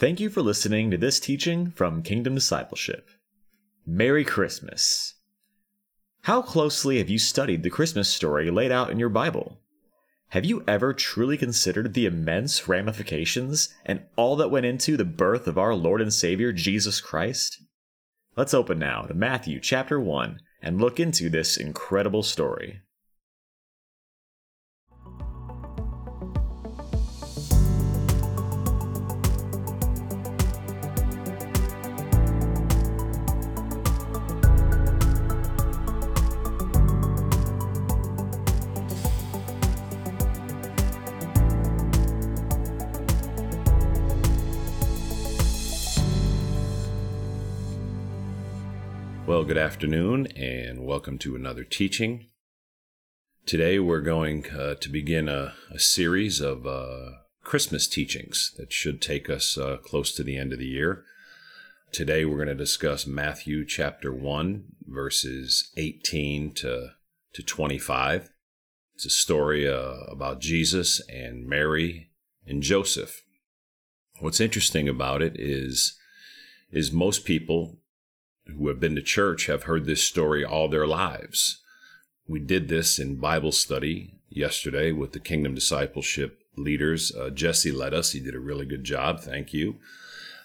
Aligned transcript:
Thank 0.00 0.18
you 0.18 0.30
for 0.30 0.40
listening 0.40 0.90
to 0.90 0.96
this 0.96 1.20
teaching 1.20 1.72
from 1.72 2.02
Kingdom 2.02 2.34
Discipleship. 2.34 3.10
Merry 3.84 4.24
Christmas. 4.24 5.16
How 6.22 6.40
closely 6.40 6.96
have 6.96 7.10
you 7.10 7.18
studied 7.18 7.62
the 7.62 7.68
Christmas 7.68 8.08
story 8.08 8.50
laid 8.50 8.72
out 8.72 8.88
in 8.88 8.98
your 8.98 9.10
Bible? 9.10 9.58
Have 10.28 10.46
you 10.46 10.64
ever 10.66 10.94
truly 10.94 11.36
considered 11.36 11.92
the 11.92 12.06
immense 12.06 12.66
ramifications 12.66 13.74
and 13.84 14.00
all 14.16 14.36
that 14.36 14.50
went 14.50 14.64
into 14.64 14.96
the 14.96 15.04
birth 15.04 15.46
of 15.46 15.58
our 15.58 15.74
Lord 15.74 16.00
and 16.00 16.14
Savior 16.14 16.50
Jesus 16.50 16.98
Christ? 17.02 17.62
Let's 18.38 18.54
open 18.54 18.78
now 18.78 19.02
to 19.02 19.12
Matthew 19.12 19.60
chapter 19.60 20.00
1 20.00 20.40
and 20.62 20.80
look 20.80 20.98
into 20.98 21.28
this 21.28 21.58
incredible 21.58 22.22
story. 22.22 22.80
Good 49.50 49.58
afternoon, 49.58 50.28
and 50.36 50.86
welcome 50.86 51.18
to 51.18 51.34
another 51.34 51.64
teaching. 51.64 52.28
Today, 53.46 53.80
we're 53.80 54.00
going 54.00 54.48
uh, 54.48 54.76
to 54.76 54.88
begin 54.88 55.28
a, 55.28 55.54
a 55.74 55.78
series 55.80 56.40
of 56.40 56.68
uh, 56.68 57.10
Christmas 57.42 57.88
teachings 57.88 58.54
that 58.58 58.72
should 58.72 59.02
take 59.02 59.28
us 59.28 59.58
uh, 59.58 59.78
close 59.78 60.12
to 60.12 60.22
the 60.22 60.36
end 60.36 60.52
of 60.52 60.60
the 60.60 60.68
year. 60.68 61.02
Today, 61.90 62.24
we're 62.24 62.36
going 62.36 62.46
to 62.46 62.54
discuss 62.54 63.08
Matthew 63.08 63.66
chapter 63.66 64.14
1, 64.14 64.66
verses 64.86 65.72
18 65.76 66.54
to, 66.54 66.90
to 67.34 67.42
25. 67.42 68.30
It's 68.94 69.06
a 69.06 69.10
story 69.10 69.68
uh, 69.68 70.04
about 70.12 70.38
Jesus 70.38 71.02
and 71.08 71.44
Mary 71.44 72.12
and 72.46 72.62
Joseph. 72.62 73.24
What's 74.20 74.38
interesting 74.38 74.88
about 74.88 75.22
it 75.22 75.32
is, 75.40 75.98
is 76.70 76.92
most 76.92 77.24
people 77.24 77.79
who 78.56 78.68
have 78.68 78.80
been 78.80 78.94
to 78.96 79.02
church 79.02 79.46
have 79.46 79.64
heard 79.64 79.86
this 79.86 80.02
story 80.02 80.44
all 80.44 80.68
their 80.68 80.86
lives. 80.86 81.60
We 82.26 82.40
did 82.40 82.68
this 82.68 82.98
in 82.98 83.16
Bible 83.16 83.52
study 83.52 84.20
yesterday 84.28 84.92
with 84.92 85.12
the 85.12 85.20
Kingdom 85.20 85.54
Discipleship 85.54 86.38
leaders. 86.56 87.14
Uh, 87.14 87.30
Jesse 87.30 87.72
led 87.72 87.94
us. 87.94 88.12
He 88.12 88.20
did 88.20 88.34
a 88.34 88.40
really 88.40 88.66
good 88.66 88.84
job. 88.84 89.20
Thank 89.20 89.52
you. 89.52 89.76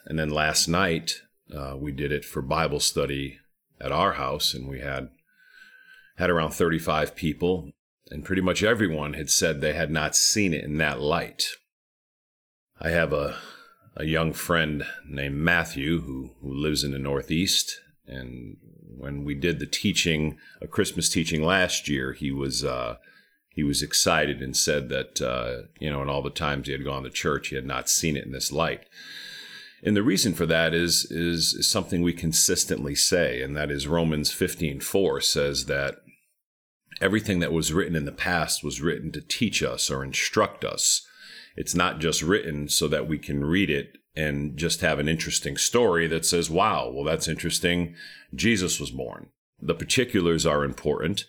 And 0.06 0.18
then 0.18 0.30
last 0.30 0.68
night, 0.68 1.22
uh, 1.56 1.76
we 1.78 1.92
did 1.92 2.12
it 2.12 2.26
for 2.26 2.42
Bible 2.42 2.80
study 2.80 3.40
at 3.80 3.92
our 3.92 4.14
house, 4.14 4.54
and 4.54 4.68
we 4.68 4.80
had 4.80 5.10
had 6.18 6.30
around 6.30 6.52
35 6.52 7.16
people, 7.16 7.72
and 8.10 8.24
pretty 8.24 8.42
much 8.42 8.64
everyone 8.64 9.14
had 9.14 9.30
said 9.30 9.60
they 9.60 9.74
had 9.74 9.92
not 9.92 10.16
seen 10.16 10.54
it 10.54 10.64
in 10.64 10.78
that 10.78 11.02
light. 11.02 11.44
I 12.80 12.90
have 12.90 13.14
a 13.14 13.38
a 13.98 14.06
young 14.06 14.34
friend 14.34 14.86
named 15.08 15.36
Matthew 15.36 16.02
who, 16.02 16.32
who 16.42 16.54
lives 16.54 16.84
in 16.84 16.92
the 16.92 17.00
Northeast, 17.00 17.80
and 18.08 18.58
when 18.98 19.24
we 19.24 19.34
did 19.34 19.60
the 19.60 19.66
teaching, 19.66 20.38
a 20.62 20.68
Christmas 20.68 21.10
teaching 21.10 21.44
last 21.44 21.88
year, 21.90 22.14
he 22.14 22.32
was 22.32 22.64
uh, 22.64 22.98
he 23.50 23.64
was 23.64 23.82
excited 23.82 24.42
and 24.42 24.56
said 24.56 24.90
that 24.90 25.22
uh, 25.22 25.68
you 25.80 25.90
know, 25.90 26.02
in 26.02 26.10
all 26.10 26.22
the 26.22 26.30
times 26.30 26.68
he 26.68 26.74
had 26.74 26.84
gone 26.84 27.04
to 27.04 27.10
church, 27.10 27.50
he 27.50 27.56
had 27.56 27.66
not 27.66 27.90
seen 27.90 28.18
it 28.18 28.26
in 28.26 28.32
this 28.32 28.52
light. 28.52 28.88
And 29.84 29.96
the 29.96 30.04
reason 30.04 30.34
for 30.34 30.46
that 30.48 30.74
is, 30.74 31.06
is, 31.12 31.54
is 31.54 31.70
something 31.70 32.02
we 32.02 32.14
consistently 32.14 32.96
say, 32.96 33.42
and 33.42 33.56
that 33.56 33.70
is 33.70 33.88
Romans 33.88 34.32
15:4 34.32 35.24
says 35.24 35.66
that 35.66 35.98
everything 37.02 37.40
that 37.40 37.52
was 37.52 37.74
written 37.74 37.96
in 37.96 38.06
the 38.06 38.12
past 38.12 38.64
was 38.64 38.82
written 38.82 39.12
to 39.12 39.22
teach 39.22 39.62
us 39.62 39.90
or 39.90 40.04
instruct 40.04 40.64
us. 40.64 41.06
It's 41.56 41.76
not 41.76 42.00
just 42.00 42.22
written 42.22 42.68
so 42.68 42.88
that 42.88 43.08
we 43.08 43.18
can 43.18 43.44
read 43.44 43.70
it 43.70 43.98
and 44.16 44.58
just 44.58 44.82
have 44.82 45.00
an 45.00 45.10
interesting 45.10 45.58
story 45.58 46.08
that 46.08 46.26
says, 46.26 46.50
wow, 46.50 46.90
well, 46.90 47.04
that's 47.04 47.28
interesting. 47.28 47.96
Jesus 48.34 48.80
was 48.80 48.92
born. 48.92 49.30
The 49.62 49.76
particulars 49.76 50.46
are 50.46 50.64
important. 50.64 51.26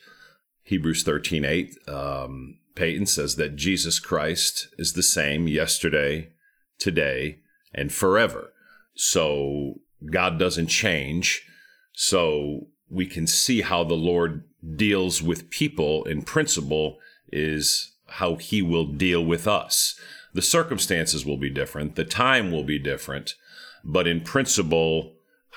Hebrews 0.62 1.02
13 1.02 1.44
8, 1.44 1.76
um, 1.88 2.58
Peyton 2.74 3.06
says 3.06 3.36
that 3.36 3.56
Jesus 3.56 3.98
Christ 3.98 4.68
is 4.78 4.92
the 4.92 5.02
same 5.02 5.48
yesterday, 5.48 6.30
today, 6.78 7.38
and 7.74 7.92
forever. 7.92 8.52
So 8.94 9.80
God 10.10 10.38
doesn't 10.38 10.68
change. 10.68 11.46
So 11.92 12.68
we 12.90 13.06
can 13.06 13.26
see 13.26 13.62
how 13.62 13.84
the 13.84 13.94
Lord 13.94 14.44
deals 14.76 15.22
with 15.22 15.50
people 15.50 16.04
in 16.04 16.22
principle 16.22 16.98
is 17.32 17.94
how 18.08 18.36
he 18.36 18.62
will 18.62 18.84
deal 18.84 19.24
with 19.24 19.46
us. 19.46 19.98
The 20.36 20.42
circumstances 20.42 21.24
will 21.24 21.38
be 21.38 21.48
different, 21.48 21.96
the 21.96 22.04
time 22.04 22.52
will 22.52 22.62
be 22.62 22.78
different, 22.78 23.36
but 23.82 24.06
in 24.06 24.20
principle, 24.20 25.14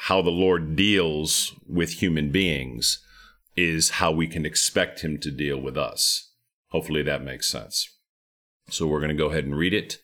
how 0.08 0.22
the 0.22 0.30
Lord 0.30 0.78
deals 0.78 1.54
with 1.68 2.02
human 2.02 2.32
beings 2.32 3.04
is 3.58 3.90
how 3.90 4.14
we 4.14 4.26
can 4.26 4.46
expect 4.46 5.02
him 5.02 5.18
to 5.18 5.32
deal 5.32 5.60
with 5.60 5.78
us. 5.78 6.30
Hopefully 6.70 7.04
that 7.04 7.22
makes 7.22 7.52
sense. 7.52 7.90
So 8.70 8.88
we're 8.88 9.02
going 9.02 9.10
to 9.10 9.22
go 9.22 9.32
ahead 9.32 9.44
and 9.44 9.58
read 9.58 9.74
it, 9.74 9.98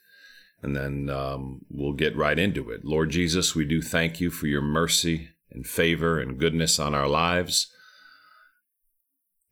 and 0.61 0.75
then 0.75 1.09
um, 1.09 1.61
we'll 1.69 1.93
get 1.93 2.17
right 2.17 2.37
into 2.37 2.69
it. 2.69 2.83
Lord 2.83 3.11
Jesus, 3.11 3.55
we 3.55 3.63
do 3.63 3.81
thank 3.81 4.19
you 4.19 4.29
for 4.29 4.47
your 4.47 4.61
mercy 4.61 5.29
and 5.49 5.65
favor 5.65 6.19
and 6.19 6.37
goodness 6.37 6.79
on 6.79 6.93
our 6.93 7.07
lives. 7.07 7.71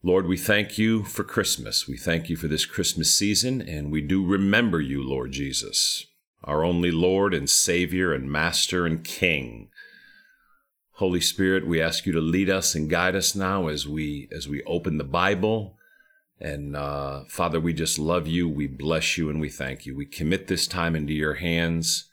Lord, 0.05 0.27
we 0.27 0.35
thank 0.35 0.77
you 0.77 1.05
for 1.05 1.23
Christmas. 1.23 1.87
We 1.87 1.95
thank 1.95 2.29
you 2.29 2.35
for 2.35 2.49
this 2.49 2.65
Christmas 2.65 3.15
season, 3.15 3.61
and 3.61 3.89
we 3.89 4.01
do 4.01 4.25
remember 4.25 4.81
you, 4.81 5.01
Lord 5.01 5.31
Jesus, 5.31 6.05
our 6.43 6.65
only 6.65 6.91
Lord 6.91 7.33
and 7.33 7.49
Savior 7.49 8.11
and 8.11 8.29
Master 8.29 8.85
and 8.85 9.01
King. 9.01 9.69
Holy 10.95 11.21
Spirit, 11.21 11.65
we 11.65 11.81
ask 11.81 12.05
you 12.05 12.11
to 12.11 12.19
lead 12.19 12.49
us 12.49 12.75
and 12.75 12.89
guide 12.89 13.15
us 13.15 13.33
now 13.33 13.69
as 13.69 13.87
we 13.87 14.27
as 14.35 14.45
we 14.45 14.61
open 14.63 14.97
the 14.97 15.05
Bible. 15.05 15.77
And 16.37 16.75
uh, 16.75 17.23
Father, 17.29 17.61
we 17.61 17.71
just 17.71 17.97
love 17.97 18.27
you. 18.27 18.49
We 18.49 18.67
bless 18.67 19.17
you 19.17 19.29
and 19.29 19.39
we 19.39 19.49
thank 19.49 19.85
you. 19.85 19.95
We 19.95 20.05
commit 20.05 20.47
this 20.47 20.67
time 20.67 20.97
into 20.97 21.13
your 21.13 21.35
hands. 21.35 22.09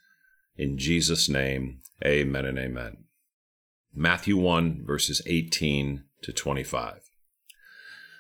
In 0.56 0.79
Jesus' 0.79 1.29
name, 1.29 1.81
amen 2.05 2.45
and 2.45 2.56
amen. 2.56 2.99
Matthew 3.93 4.37
1, 4.37 4.84
verses 4.87 5.21
18 5.27 6.05
to 6.23 6.33
25. 6.33 7.00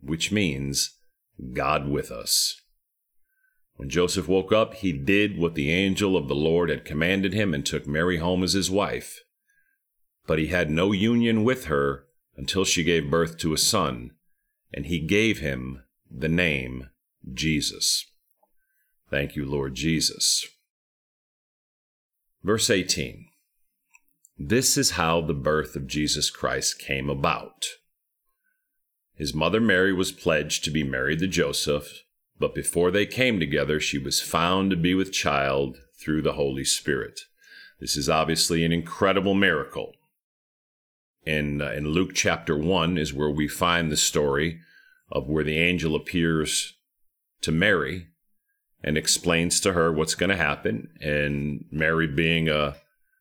which 0.00 0.32
means 0.32 0.98
God 1.52 1.88
with 1.88 2.10
us. 2.10 2.60
When 3.76 3.88
Joseph 3.88 4.26
woke 4.26 4.52
up, 4.52 4.74
he 4.74 4.92
did 4.92 5.38
what 5.38 5.54
the 5.54 5.70
angel 5.70 6.16
of 6.16 6.26
the 6.26 6.34
Lord 6.34 6.68
had 6.68 6.84
commanded 6.84 7.32
him 7.32 7.54
and 7.54 7.64
took 7.64 7.86
Mary 7.86 8.16
home 8.16 8.42
as 8.42 8.52
his 8.52 8.70
wife. 8.70 9.20
But 10.26 10.40
he 10.40 10.48
had 10.48 10.68
no 10.68 10.90
union 10.90 11.44
with 11.44 11.66
her 11.66 12.06
until 12.36 12.64
she 12.64 12.82
gave 12.82 13.10
birth 13.10 13.38
to 13.38 13.52
a 13.52 13.58
son, 13.58 14.10
and 14.74 14.86
he 14.86 14.98
gave 14.98 15.38
him 15.38 15.84
the 16.10 16.28
name 16.28 16.90
Jesus. 17.32 18.06
Thank 19.10 19.36
you, 19.36 19.44
Lord 19.44 19.74
Jesus. 19.74 20.46
Verse 22.42 22.68
18 22.68 23.26
This 24.36 24.76
is 24.76 24.92
how 24.92 25.20
the 25.20 25.34
birth 25.34 25.76
of 25.76 25.86
Jesus 25.86 26.30
Christ 26.30 26.78
came 26.80 27.08
about. 27.08 27.66
His 29.18 29.34
mother 29.34 29.60
Mary 29.60 29.92
was 29.92 30.12
pledged 30.12 30.62
to 30.64 30.70
be 30.70 30.84
married 30.84 31.18
to 31.18 31.26
Joseph, 31.26 32.04
but 32.38 32.54
before 32.54 32.92
they 32.92 33.04
came 33.04 33.40
together, 33.40 33.80
she 33.80 33.98
was 33.98 34.20
found 34.20 34.70
to 34.70 34.76
be 34.76 34.94
with 34.94 35.12
child 35.12 35.76
through 36.00 36.22
the 36.22 36.34
Holy 36.34 36.64
Spirit. 36.64 37.22
This 37.80 37.96
is 37.96 38.08
obviously 38.08 38.64
an 38.64 38.72
incredible 38.72 39.34
miracle. 39.34 39.92
In, 41.24 41.60
uh, 41.60 41.72
in 41.72 41.88
Luke 41.88 42.12
chapter 42.14 42.56
1 42.56 42.96
is 42.96 43.12
where 43.12 43.30
we 43.30 43.48
find 43.48 43.90
the 43.90 43.96
story 43.96 44.60
of 45.10 45.28
where 45.28 45.44
the 45.44 45.58
angel 45.58 45.96
appears 45.96 46.74
to 47.42 47.50
Mary 47.50 48.06
and 48.82 48.96
explains 48.96 49.60
to 49.60 49.72
her 49.72 49.92
what's 49.92 50.14
going 50.14 50.30
to 50.30 50.36
happen. 50.36 50.88
And 51.00 51.64
Mary, 51.72 52.06
being 52.06 52.48
a, 52.48 52.76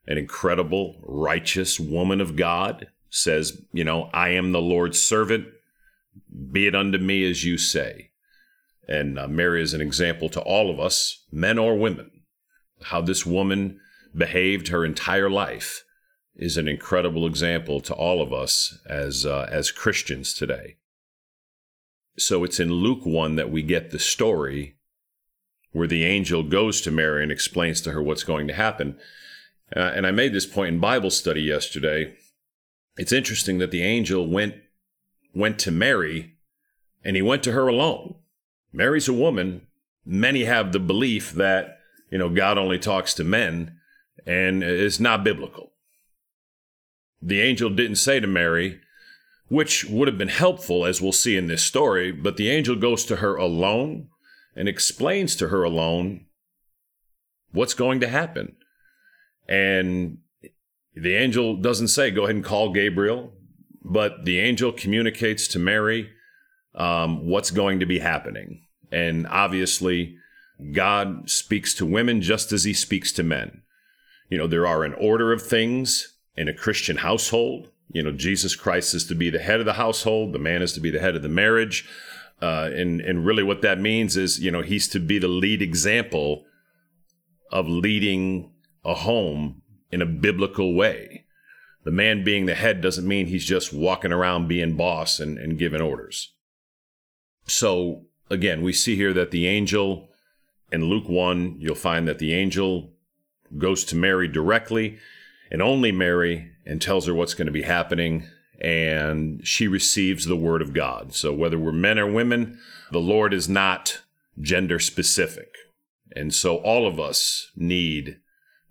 an 0.05 0.17
incredible, 0.17 1.01
righteous 1.03 1.79
woman 1.79 2.21
of 2.21 2.35
God, 2.35 2.87
says, 3.09 3.61
You 3.73 3.83
know, 3.83 4.09
I 4.13 4.29
am 4.29 4.51
the 4.51 4.61
Lord's 4.61 5.01
servant. 5.01 5.47
Be 6.51 6.67
it 6.67 6.75
unto 6.75 6.97
me 6.97 7.29
as 7.29 7.43
you 7.43 7.57
say. 7.57 8.11
And 8.87 9.19
uh, 9.19 9.27
Mary 9.27 9.61
is 9.61 9.73
an 9.73 9.81
example 9.81 10.29
to 10.29 10.41
all 10.41 10.71
of 10.71 10.79
us, 10.79 11.25
men 11.31 11.57
or 11.57 11.77
women. 11.77 12.11
How 12.83 13.01
this 13.01 13.25
woman 13.25 13.79
behaved 14.15 14.69
her 14.69 14.85
entire 14.85 15.29
life 15.29 15.83
is 16.35 16.57
an 16.57 16.67
incredible 16.67 17.25
example 17.25 17.81
to 17.81 17.93
all 17.93 18.21
of 18.21 18.31
us 18.31 18.77
as, 18.87 19.25
uh, 19.25 19.47
as 19.51 19.71
Christians 19.71 20.33
today. 20.33 20.77
So 22.17 22.43
it's 22.43 22.59
in 22.59 22.71
Luke 22.71 23.05
1 23.05 23.35
that 23.35 23.51
we 23.51 23.61
get 23.61 23.91
the 23.91 23.99
story 23.99 24.75
where 25.71 25.87
the 25.87 26.05
angel 26.05 26.43
goes 26.43 26.81
to 26.81 26.91
Mary 26.91 27.21
and 27.23 27.31
explains 27.31 27.81
to 27.81 27.91
her 27.91 28.01
what's 28.01 28.23
going 28.23 28.47
to 28.47 28.53
happen. 28.53 28.97
Uh, 29.75 29.79
and 29.79 30.07
I 30.07 30.11
made 30.11 30.33
this 30.33 30.45
point 30.45 30.73
in 30.73 30.79
Bible 30.79 31.11
study 31.11 31.41
yesterday. 31.41 32.15
It's 32.95 33.11
interesting 33.11 33.57
that 33.59 33.71
the 33.71 33.83
angel 33.83 34.27
went 34.27 34.55
went 35.37 35.59
to 35.59 35.71
Mary 35.71 36.35
and 37.03 37.15
he 37.15 37.21
went 37.21 37.43
to 37.43 37.51
her 37.51 37.67
alone. 37.67 38.15
Mary's 38.73 39.07
a 39.07 39.13
woman. 39.13 39.67
Many 40.05 40.45
have 40.45 40.71
the 40.71 40.79
belief 40.79 41.31
that, 41.33 41.79
you 42.09 42.17
know, 42.17 42.29
God 42.29 42.57
only 42.57 42.79
talks 42.79 43.13
to 43.15 43.23
men 43.23 43.77
and 44.25 44.63
it's 44.63 44.99
not 44.99 45.23
biblical. 45.23 45.71
The 47.21 47.41
angel 47.41 47.69
didn't 47.69 47.95
say 47.97 48.19
to 48.19 48.27
Mary, 48.27 48.79
which 49.47 49.85
would 49.85 50.07
have 50.07 50.17
been 50.17 50.27
helpful 50.27 50.85
as 50.85 51.01
we'll 51.01 51.11
see 51.11 51.37
in 51.37 51.47
this 51.47 51.63
story, 51.63 52.11
but 52.11 52.37
the 52.37 52.49
angel 52.49 52.75
goes 52.75 53.05
to 53.05 53.17
her 53.17 53.35
alone 53.35 54.09
and 54.55 54.67
explains 54.67 55.35
to 55.35 55.49
her 55.49 55.63
alone 55.63 56.25
what's 57.51 57.73
going 57.73 57.99
to 58.01 58.07
happen. 58.07 58.55
And 59.47 60.17
the 60.95 61.15
angel 61.15 61.55
doesn't 61.55 61.89
say, 61.89 62.11
go 62.11 62.23
ahead 62.23 62.35
and 62.35 62.43
call 62.43 62.73
Gabriel, 62.73 63.33
but 63.83 64.25
the 64.25 64.39
angel 64.39 64.71
communicates 64.71 65.47
to 65.49 65.59
Mary 65.59 66.09
um, 66.75 67.25
what's 67.27 67.51
going 67.51 67.79
to 67.79 67.85
be 67.85 67.99
happening. 67.99 68.61
And 68.91 69.27
obviously, 69.27 70.17
God 70.71 71.29
speaks 71.29 71.73
to 71.75 71.85
women 71.85 72.21
just 72.21 72.51
as 72.51 72.63
he 72.63 72.73
speaks 72.73 73.11
to 73.13 73.23
men. 73.23 73.61
You 74.29 74.37
know, 74.37 74.47
there 74.47 74.67
are 74.67 74.83
an 74.83 74.93
order 74.93 75.31
of 75.31 75.41
things 75.41 76.15
in 76.35 76.47
a 76.47 76.53
Christian 76.53 76.97
household. 76.97 77.69
You 77.89 78.03
know, 78.03 78.11
Jesus 78.11 78.55
Christ 78.55 78.93
is 78.93 79.05
to 79.05 79.15
be 79.15 79.29
the 79.29 79.39
head 79.39 79.59
of 79.59 79.65
the 79.65 79.73
household, 79.73 80.33
the 80.33 80.39
man 80.39 80.61
is 80.61 80.73
to 80.73 80.79
be 80.79 80.91
the 80.91 80.99
head 80.99 81.15
of 81.15 81.23
the 81.23 81.29
marriage. 81.29 81.87
Uh, 82.41 82.69
and 82.73 83.01
and 83.01 83.25
really, 83.25 83.43
what 83.43 83.63
that 83.63 83.79
means 83.79 84.15
is, 84.15 84.39
you 84.39 84.51
know, 84.51 84.61
he's 84.61 84.87
to 84.89 84.99
be 84.99 85.17
the 85.17 85.27
lead 85.27 85.61
example 85.61 86.45
of 87.51 87.67
leading 87.67 88.51
a 88.85 88.93
home 88.93 89.61
in 89.91 90.01
a 90.01 90.05
biblical 90.05 90.75
way. 90.75 91.25
The 91.87 91.93
man 91.93 92.25
being 92.25 92.47
the 92.47 92.53
head 92.53 92.81
doesn't 92.81 93.07
mean 93.07 93.27
he's 93.27 93.45
just 93.45 93.71
walking 93.71 94.11
around 94.11 94.49
being 94.49 94.75
boss 94.75 95.21
and, 95.21 95.37
and 95.37 95.57
giving 95.57 95.79
orders. 95.79 96.33
So 97.45 98.07
again, 98.29 98.61
we 98.61 98.73
see 98.73 98.97
here 98.97 99.13
that 99.13 99.31
the 99.31 99.47
angel 99.47 100.09
in 100.69 100.83
Luke 100.83 101.07
1, 101.07 101.55
you'll 101.61 101.75
find 101.75 102.05
that 102.05 102.19
the 102.19 102.33
angel 102.33 102.91
goes 103.57 103.85
to 103.85 103.95
Mary 103.95 104.27
directly 104.27 104.97
and 105.49 105.61
only 105.61 105.93
Mary 105.93 106.51
and 106.65 106.81
tells 106.81 107.07
her 107.07 107.13
what's 107.13 107.33
going 107.33 107.45
to 107.45 107.53
be 107.53 107.61
happening 107.61 108.27
and 108.59 109.39
she 109.47 109.65
receives 109.65 110.25
the 110.25 110.35
word 110.35 110.61
of 110.61 110.73
God. 110.73 111.13
So 111.13 111.31
whether 111.31 111.57
we're 111.57 111.71
men 111.71 111.97
or 111.97 112.11
women, 112.11 112.59
the 112.91 112.99
Lord 112.99 113.33
is 113.33 113.47
not 113.47 114.01
gender 114.41 114.79
specific. 114.79 115.55
And 116.13 116.33
so 116.33 116.57
all 116.57 116.85
of 116.85 116.99
us 116.99 117.49
need 117.55 118.17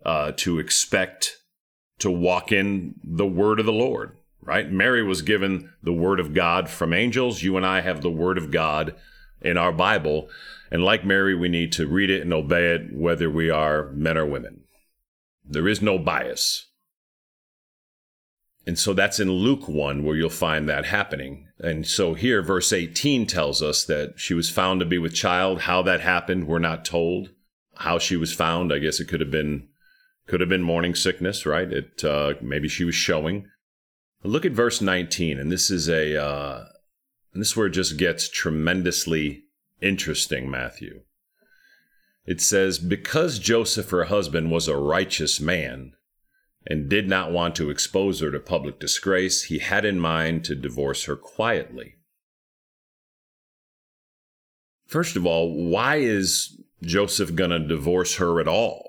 uh, 0.04 0.32
to 0.36 0.58
expect 0.58 1.38
to 1.98 2.10
walk 2.10 2.52
in 2.52 2.94
the 3.02 3.26
word 3.26 3.58
of 3.60 3.66
the 3.66 3.72
Lord, 3.72 4.16
right? 4.42 4.70
Mary 4.70 5.02
was 5.02 5.22
given 5.22 5.72
the 5.82 5.92
word 5.92 6.20
of 6.20 6.34
God 6.34 6.68
from 6.68 6.92
angels. 6.92 7.42
You 7.42 7.56
and 7.56 7.64
I 7.64 7.80
have 7.80 8.02
the 8.02 8.10
word 8.10 8.38
of 8.38 8.50
God 8.50 8.94
in 9.40 9.56
our 9.56 9.72
Bible. 9.72 10.28
And 10.70 10.84
like 10.84 11.04
Mary, 11.04 11.34
we 11.34 11.48
need 11.48 11.72
to 11.72 11.86
read 11.86 12.10
it 12.10 12.22
and 12.22 12.32
obey 12.32 12.74
it, 12.74 12.92
whether 12.92 13.30
we 13.30 13.50
are 13.50 13.90
men 13.92 14.18
or 14.18 14.26
women. 14.26 14.64
There 15.44 15.68
is 15.68 15.80
no 15.80 15.98
bias. 15.98 16.66
And 18.66 18.78
so 18.78 18.92
that's 18.92 19.20
in 19.20 19.30
Luke 19.30 19.68
1 19.68 20.02
where 20.02 20.16
you'll 20.16 20.28
find 20.28 20.68
that 20.68 20.86
happening. 20.86 21.46
And 21.60 21.86
so 21.86 22.14
here, 22.14 22.42
verse 22.42 22.72
18 22.72 23.26
tells 23.26 23.62
us 23.62 23.84
that 23.84 24.14
she 24.16 24.34
was 24.34 24.50
found 24.50 24.80
to 24.80 24.86
be 24.86 24.98
with 24.98 25.14
child. 25.14 25.62
How 25.62 25.82
that 25.82 26.00
happened, 26.00 26.48
we're 26.48 26.58
not 26.58 26.84
told. 26.84 27.30
How 27.76 27.98
she 27.98 28.16
was 28.16 28.32
found, 28.32 28.72
I 28.72 28.78
guess 28.78 28.98
it 28.98 29.06
could 29.06 29.20
have 29.20 29.30
been 29.30 29.68
could 30.26 30.40
have 30.40 30.48
been 30.48 30.62
morning 30.62 30.94
sickness, 30.94 31.46
right? 31.46 31.72
It 31.72 32.04
uh, 32.04 32.34
maybe 32.40 32.68
she 32.68 32.84
was 32.84 32.94
showing. 32.94 33.48
Look 34.22 34.44
at 34.44 34.52
verse 34.52 34.80
19, 34.80 35.38
and 35.38 35.52
this 35.52 35.70
is 35.70 35.88
a 35.88 36.20
uh, 36.20 36.64
and 37.32 37.42
this 37.42 37.50
is 37.50 37.56
where 37.56 37.66
it 37.66 37.72
just 37.72 37.96
gets 37.96 38.28
tremendously 38.28 39.44
interesting, 39.80 40.50
Matthew. 40.50 41.02
It 42.24 42.40
says, 42.40 42.78
Because 42.78 43.38
Joseph, 43.38 43.90
her 43.90 44.04
husband, 44.04 44.50
was 44.50 44.68
a 44.68 44.76
righteous 44.76 45.40
man, 45.40 45.92
and 46.66 46.88
did 46.88 47.08
not 47.08 47.30
want 47.30 47.54
to 47.56 47.70
expose 47.70 48.20
her 48.20 48.30
to 48.30 48.40
public 48.40 48.80
disgrace, 48.80 49.44
he 49.44 49.58
had 49.58 49.84
in 49.84 50.00
mind 50.00 50.44
to 50.46 50.54
divorce 50.54 51.04
her 51.04 51.14
quietly. 51.16 51.96
First 54.86 55.16
of 55.16 55.26
all, 55.26 55.68
why 55.68 55.96
is 55.96 56.60
Joseph 56.82 57.34
going 57.34 57.50
to 57.50 57.58
divorce 57.58 58.16
her 58.16 58.40
at 58.40 58.48
all? 58.48 58.85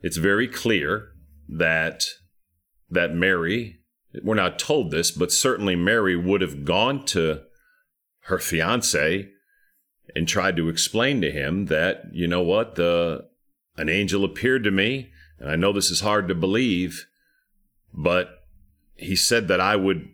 It's 0.00 0.16
very 0.16 0.48
clear 0.48 1.08
that 1.48 2.06
that 2.90 3.14
Mary, 3.14 3.80
we're 4.22 4.34
not 4.34 4.58
told 4.58 4.90
this, 4.90 5.10
but 5.10 5.32
certainly 5.32 5.76
Mary 5.76 6.16
would 6.16 6.40
have 6.40 6.64
gone 6.64 7.04
to 7.06 7.42
her 8.22 8.38
fiance 8.38 9.28
and 10.14 10.26
tried 10.26 10.56
to 10.56 10.68
explain 10.68 11.20
to 11.20 11.30
him 11.30 11.66
that, 11.66 12.04
you 12.12 12.26
know 12.26 12.42
what, 12.42 12.76
the 12.76 13.28
an 13.76 13.88
angel 13.88 14.24
appeared 14.24 14.64
to 14.64 14.70
me 14.70 15.10
and 15.38 15.50
I 15.50 15.56
know 15.56 15.72
this 15.72 15.90
is 15.90 16.00
hard 16.00 16.28
to 16.28 16.34
believe, 16.34 17.06
but 17.92 18.44
he 18.96 19.14
said 19.14 19.48
that 19.48 19.60
I 19.60 19.76
would 19.76 20.08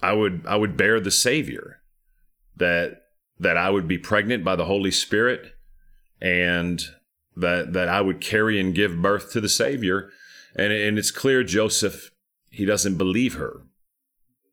I 0.00 0.12
would 0.12 0.44
I 0.46 0.56
would 0.56 0.76
bear 0.76 1.00
the 1.00 1.10
savior 1.10 1.80
that 2.56 3.02
that 3.40 3.56
I 3.56 3.70
would 3.70 3.88
be 3.88 3.98
pregnant 3.98 4.44
by 4.44 4.56
the 4.56 4.64
Holy 4.64 4.90
Spirit 4.90 5.54
and 6.20 6.82
that 7.40 7.72
that 7.72 7.88
I 7.88 8.00
would 8.00 8.20
carry 8.20 8.60
and 8.60 8.74
give 8.74 9.02
birth 9.02 9.32
to 9.32 9.40
the 9.40 9.48
savior 9.48 10.10
and 10.56 10.72
and 10.72 10.98
it's 10.98 11.10
clear 11.10 11.42
Joseph 11.42 12.10
he 12.50 12.64
doesn't 12.64 12.96
believe 12.96 13.34
her 13.34 13.62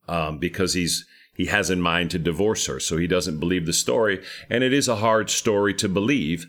um, 0.07 0.37
because 0.37 0.73
he's 0.73 1.05
he 1.33 1.45
has 1.47 1.69
in 1.69 1.81
mind 1.81 2.11
to 2.11 2.19
divorce 2.19 2.65
her 2.67 2.79
so 2.79 2.97
he 2.97 3.07
doesn't 3.07 3.39
believe 3.39 3.65
the 3.65 3.73
story 3.73 4.23
and 4.49 4.63
it 4.63 4.73
is 4.73 4.87
a 4.87 4.97
hard 4.97 5.29
story 5.29 5.73
to 5.73 5.89
believe 5.89 6.47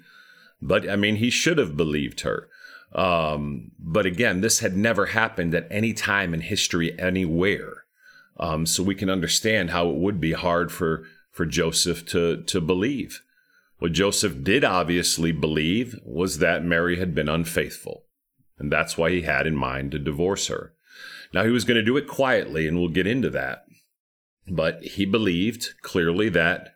but 0.61 0.89
I 0.89 0.97
mean 0.97 1.17
he 1.17 1.31
should 1.31 1.59
have 1.59 1.77
believed 1.77 2.21
her 2.21 2.49
um, 2.97 3.73
but 3.79 4.07
again, 4.07 4.41
this 4.41 4.61
had 4.61 4.77
never 4.77 5.07
happened 5.07 5.55
at 5.55 5.67
any 5.71 5.93
time 5.93 6.33
in 6.33 6.41
history 6.41 6.99
anywhere. 6.99 7.85
Um, 8.39 8.67
so 8.67 8.83
we 8.83 8.95
can 8.95 9.11
understand 9.11 9.71
how 9.71 9.89
it 9.91 9.97
would 9.97 10.21
be 10.21 10.33
hard 10.33 10.73
for, 10.73 11.05
for 11.31 11.47
Joseph 11.47 12.07
to, 12.07 12.43
to 12.43 12.61
believe. 12.61 13.23
What 13.79 13.93
Joseph 13.93 14.43
did 14.43 14.65
obviously 14.65 15.33
believe 15.33 15.97
was 16.05 16.39
that 16.39 16.65
Mary 16.65 16.99
had 16.99 17.15
been 17.15 17.29
unfaithful. 17.29 18.05
And 18.59 18.73
that's 18.73 18.97
why 18.97 19.11
he 19.11 19.23
had 19.23 19.47
in 19.47 19.55
mind 19.55 19.91
to 19.93 19.99
divorce 19.99 20.47
her. 20.49 20.73
Now, 21.35 21.45
he 21.45 21.51
was 21.51 21.65
going 21.65 21.77
to 21.77 21.85
do 21.85 21.97
it 21.97 22.09
quietly, 22.09 22.67
and 22.67 22.79
we'll 22.79 22.89
get 22.89 23.07
into 23.07 23.29
that. 23.31 23.65
But 24.49 24.83
he 24.83 25.05
believed 25.05 25.75
clearly 25.83 26.29
that 26.31 26.75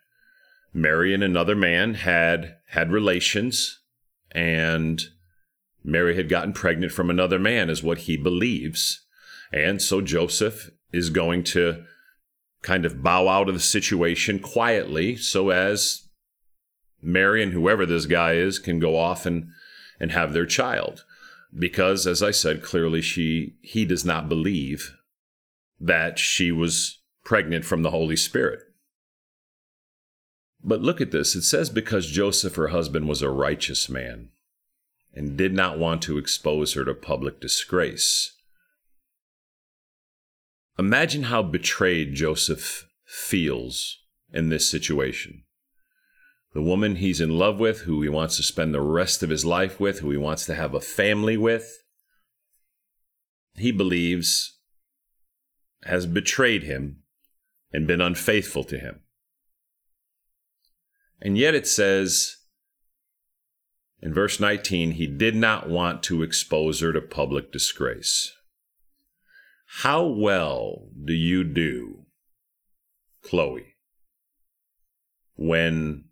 Mary 0.74 1.14
and 1.14 1.22
another 1.22 1.56
man 1.56 1.94
had 1.94 2.56
had 2.68 2.92
relations 2.92 3.80
and 4.32 5.02
Mary 5.82 6.14
had 6.16 6.28
gotten 6.28 6.52
pregnant 6.52 6.92
from 6.92 7.10
another 7.10 7.38
man, 7.38 7.70
is 7.70 7.82
what 7.82 7.98
he 7.98 8.16
believes. 8.16 9.04
And 9.52 9.80
so 9.80 10.00
Joseph 10.00 10.70
is 10.92 11.10
going 11.10 11.44
to 11.44 11.84
kind 12.62 12.84
of 12.84 13.02
bow 13.02 13.28
out 13.28 13.48
of 13.48 13.54
the 13.54 13.60
situation 13.60 14.38
quietly 14.38 15.16
so 15.16 15.48
as 15.48 16.08
Mary 17.02 17.42
and 17.42 17.52
whoever 17.52 17.86
this 17.86 18.06
guy 18.06 18.34
is 18.34 18.58
can 18.58 18.78
go 18.78 18.96
off 18.96 19.26
and, 19.26 19.48
and 19.98 20.12
have 20.12 20.32
their 20.32 20.46
child. 20.46 21.04
Because, 21.56 22.06
as 22.06 22.22
I 22.22 22.30
said, 22.30 22.62
clearly 22.62 23.00
she 23.00 23.56
he 23.60 23.84
does 23.84 24.04
not 24.04 24.28
believe 24.28 24.96
that 25.80 26.18
she 26.18 26.52
was 26.52 27.00
pregnant 27.24 27.64
from 27.64 27.82
the 27.82 27.90
Holy 27.90 28.16
Spirit. 28.16 28.60
But 30.62 30.82
look 30.82 31.00
at 31.00 31.10
this. 31.10 31.34
It 31.34 31.42
says, 31.42 31.70
because 31.70 32.06
Joseph, 32.06 32.56
her 32.56 32.68
husband, 32.68 33.08
was 33.08 33.22
a 33.22 33.30
righteous 33.30 33.88
man 33.88 34.28
and 35.14 35.36
did 35.36 35.54
not 35.54 35.78
want 35.78 36.02
to 36.02 36.18
expose 36.18 36.74
her 36.74 36.84
to 36.84 36.94
public 36.94 37.40
disgrace. 37.40 38.36
Imagine 40.78 41.24
how 41.24 41.42
betrayed 41.42 42.14
Joseph 42.14 42.88
feels 43.04 43.98
in 44.32 44.50
this 44.50 44.70
situation. 44.70 45.44
The 46.52 46.62
woman 46.62 46.96
he's 46.96 47.20
in 47.20 47.38
love 47.38 47.60
with, 47.60 47.82
who 47.82 48.02
he 48.02 48.08
wants 48.08 48.36
to 48.36 48.42
spend 48.42 48.74
the 48.74 48.80
rest 48.80 49.22
of 49.22 49.30
his 49.30 49.44
life 49.44 49.78
with, 49.78 50.00
who 50.00 50.10
he 50.10 50.16
wants 50.16 50.46
to 50.46 50.54
have 50.54 50.74
a 50.74 50.80
family 50.80 51.36
with, 51.36 51.82
he 53.54 53.70
believes 53.70 54.58
has 55.84 56.06
betrayed 56.06 56.64
him 56.64 57.02
and 57.72 57.86
been 57.86 58.00
unfaithful 58.00 58.64
to 58.64 58.78
him. 58.78 59.00
And 61.20 61.38
yet 61.38 61.54
it 61.54 61.66
says 61.66 62.36
in 64.02 64.14
verse 64.14 64.40
19, 64.40 64.92
he 64.92 65.06
did 65.06 65.36
not 65.36 65.68
want 65.68 66.02
to 66.04 66.22
expose 66.22 66.80
her 66.80 66.92
to 66.92 67.00
public 67.00 67.52
disgrace. 67.52 68.32
How 69.82 70.04
well 70.04 70.88
do 71.04 71.12
you 71.12 71.44
do, 71.44 72.06
Chloe, 73.22 73.74
when 75.36 76.09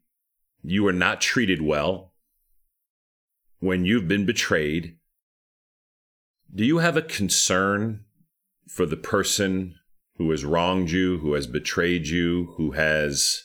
you 0.70 0.86
are 0.86 0.92
not 0.92 1.20
treated 1.20 1.62
well, 1.62 2.12
when 3.58 3.84
you've 3.84 4.08
been 4.08 4.26
betrayed? 4.26 4.96
Do 6.54 6.64
you 6.64 6.78
have 6.78 6.96
a 6.96 7.02
concern 7.02 8.04
for 8.68 8.86
the 8.86 8.96
person 8.96 9.74
who 10.18 10.30
has 10.32 10.44
wronged 10.44 10.90
you, 10.90 11.18
who 11.18 11.34
has 11.34 11.46
betrayed 11.46 12.08
you, 12.08 12.52
who 12.56 12.72
has 12.72 13.44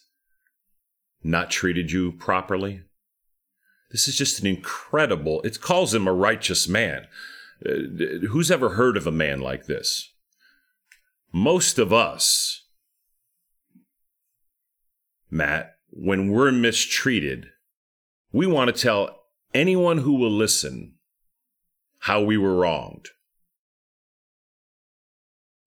not 1.24 1.50
treated 1.50 1.92
you 1.92 2.12
properly. 2.12 2.82
This 3.92 4.08
is 4.08 4.18
just 4.18 4.40
an 4.42 4.48
incredible, 4.48 5.42
it 5.44 5.62
calls 5.62 5.94
him 5.94 6.08
a 6.08 6.14
righteous 6.14 6.68
man. 6.68 7.08
Uh, 7.66 8.28
who's 8.30 8.52
ever 8.52 8.70
heard 8.70 8.98
of 8.98 9.08
a 9.08 9.12
man 9.12 9.40
like 9.40 9.66
this? 9.66 10.12
Most 11.32 11.80
of 11.80 11.94
us, 11.94 12.66
Matt, 15.30 15.76
when 15.96 16.30
we're 16.30 16.52
mistreated, 16.52 17.50
we 18.32 18.48
want 18.48 18.76
to 18.76 18.82
tell 18.82 19.26
anyone 19.54 20.00
who 20.00 20.16
will 20.16 20.32
listen 20.32 20.96
how 22.00 22.22
we 22.22 22.36
were 22.36 22.56
wronged. 22.56 23.10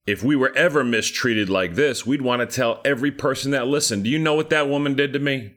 If 0.04 0.22
we 0.22 0.36
were 0.36 0.54
ever 0.56 0.84
mistreated 0.84 1.48
like 1.48 1.74
this, 1.74 2.04
we'd 2.04 2.22
want 2.22 2.40
to 2.40 2.54
tell 2.54 2.80
every 2.84 3.10
person 3.10 3.52
that 3.52 3.68
listened, 3.68 4.04
Do 4.04 4.10
you 4.10 4.18
know 4.18 4.34
what 4.34 4.50
that 4.50 4.68
woman 4.68 4.94
did 4.94 5.12
to 5.12 5.18
me? 5.18 5.54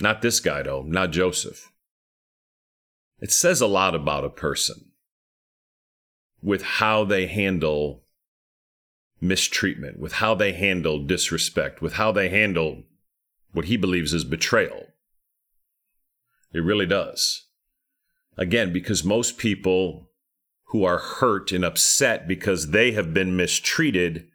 Not 0.00 0.22
this 0.22 0.40
guy, 0.40 0.62
though, 0.62 0.82
not 0.82 1.10
Joseph. 1.10 1.70
It 3.20 3.30
says 3.30 3.60
a 3.60 3.66
lot 3.66 3.94
about 3.94 4.24
a 4.24 4.30
person 4.30 4.90
with 6.42 6.62
how 6.62 7.04
they 7.04 7.26
handle 7.26 8.04
mistreatment, 9.20 9.98
with 9.98 10.14
how 10.14 10.34
they 10.34 10.52
handle 10.52 11.04
disrespect, 11.04 11.80
with 11.80 11.94
how 11.94 12.10
they 12.10 12.28
handle 12.30 12.82
what 13.52 13.66
he 13.66 13.76
believes 13.76 14.12
is 14.12 14.24
betrayal. 14.24 14.88
It 16.52 16.60
really 16.60 16.86
does. 16.86 17.46
Again, 18.36 18.72
because 18.72 19.04
most 19.04 19.38
people 19.38 20.10
who 20.66 20.84
are 20.84 20.98
hurt 20.98 21.52
and 21.52 21.64
upset 21.64 22.26
because 22.26 22.70
they 22.70 22.92
have 22.92 23.12
been 23.12 23.36
mistreated, 23.36 24.26